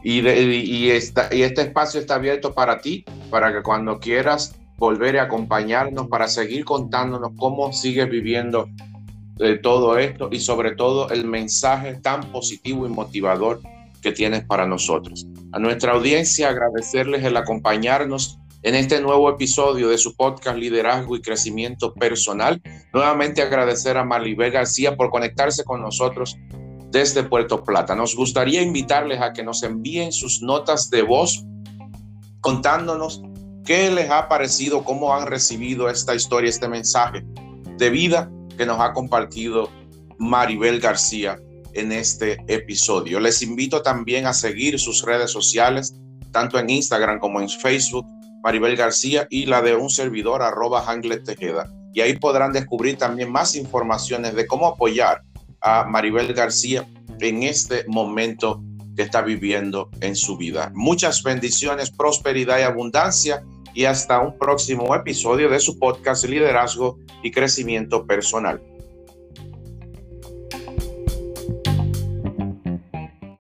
Y, 0.05 0.89
este 0.89 1.63
espacio 1.63 1.99
está 1.99 2.15
abierto 2.15 2.55
para 2.55 2.81
ti, 2.81 3.05
para 3.29 3.53
que 3.53 3.61
cuando 3.61 3.99
quieras 3.99 4.55
volver 4.79 5.19
a 5.19 5.25
acompañarnos, 5.25 6.07
para 6.07 6.29
seguir 6.29 6.65
contándonos 6.65 7.33
cómo 7.37 7.73
sigues 7.73 8.09
viviendo 8.09 8.69
de 9.35 9.59
todo 9.59 9.99
esto 9.99 10.29
y 10.31 10.39
sobre 10.39 10.77
todo 10.77 11.11
el 11.11 11.27
mensaje 11.27 11.95
tan 11.95 12.31
positivo 12.31 12.87
y 12.87 12.89
motivador 12.89 13.61
que 14.01 14.13
tienes 14.13 14.45
para 14.45 14.65
nosotros. 14.65 15.27
A 15.51 15.59
nuestra 15.59 15.95
audiencia 15.95 16.51
agradecerles 16.51 17.25
el 17.25 17.37
acompañarnos 17.37 18.39
en 18.63 18.75
este 18.75 19.01
nuevo 19.01 19.31
episodio 19.31 19.89
de 19.89 19.97
su 19.97 20.15
podcast 20.15 20.59
Liderazgo 20.59 21.17
y 21.17 21.23
Crecimiento 21.23 21.95
Personal. 21.95 22.61
Nuevamente 22.93 23.43
agradecer 23.43 23.97
a 23.97 24.05
Maribel 24.05 24.51
García 24.51 24.97
por 24.97 25.11
conectarse 25.11 25.65
con 25.65 25.81
nosotros 25.81 26.37
desde 26.91 27.23
Puerto 27.23 27.65
Plata. 27.65 27.95
Nos 27.95 28.15
gustaría 28.15 28.61
invitarles 28.61 29.21
a 29.21 29.33
que 29.33 29.43
nos 29.43 29.63
envíen 29.63 30.13
sus 30.13 30.43
notas 30.43 30.91
de 30.91 31.03
voz 31.03 31.45
contándonos 32.41 33.23
qué 33.65 33.91
les 33.91 34.11
ha 34.11 34.29
parecido, 34.29 34.85
cómo 34.85 35.15
han 35.15 35.27
recibido 35.27 35.89
esta 35.89 36.15
historia, 36.15 36.51
este 36.51 36.69
mensaje 36.69 37.25
de 37.79 37.91
vida 37.91 38.31
que 38.59 38.67
nos 38.67 38.81
ha 38.81 38.93
compartido 38.93 39.71
Maribel 40.19 40.81
García 40.81 41.39
en 41.73 41.93
este 41.93 42.45
episodio. 42.49 43.21
Les 43.21 43.41
invito 43.43 43.81
también 43.81 44.27
a 44.27 44.35
seguir 44.35 44.79
sus 44.79 45.03
redes 45.03 45.31
sociales, 45.31 45.95
tanto 46.31 46.59
en 46.59 46.69
Instagram 46.69 47.21
como 47.21 47.41
en 47.41 47.49
Facebook, 47.49 48.05
Maribel 48.43 48.77
García 48.77 49.27
y 49.31 49.47
la 49.47 49.63
de 49.63 49.75
un 49.75 49.91
servidor 49.91 50.43
arroba 50.43 50.83
Hanglet 50.83 51.25
Tejeda. 51.25 51.71
Y 51.93 52.01
ahí 52.01 52.17
podrán 52.17 52.53
descubrir 52.53 52.97
también 52.97 53.31
más 53.31 53.57
informaciones 53.57 54.35
de 54.35 54.47
cómo 54.47 54.67
apoyar 54.67 55.23
a 55.61 55.85
Maribel 55.85 56.33
García 56.33 56.87
en 57.21 57.43
este 57.43 57.85
momento 57.89 58.63
que 58.97 59.03
está 59.03 59.23
viviendo 59.23 59.91
en 60.01 60.17
su 60.17 60.37
vida. 60.37 60.73
Muchas 60.75 61.23
bendiciones, 61.23 61.91
prosperidad 61.91 62.59
y 62.59 62.63
abundancia 62.63 63.43
y 63.75 63.85
hasta 63.85 64.21
un 64.21 64.37
próximo 64.39 64.95
episodio 64.95 65.49
de 65.49 65.61
su 65.61 65.79
podcast 65.79 66.25
Liderazgo 66.25 66.99
y 67.23 67.31
Crecimiento 67.31 68.07
Personal. 68.07 68.61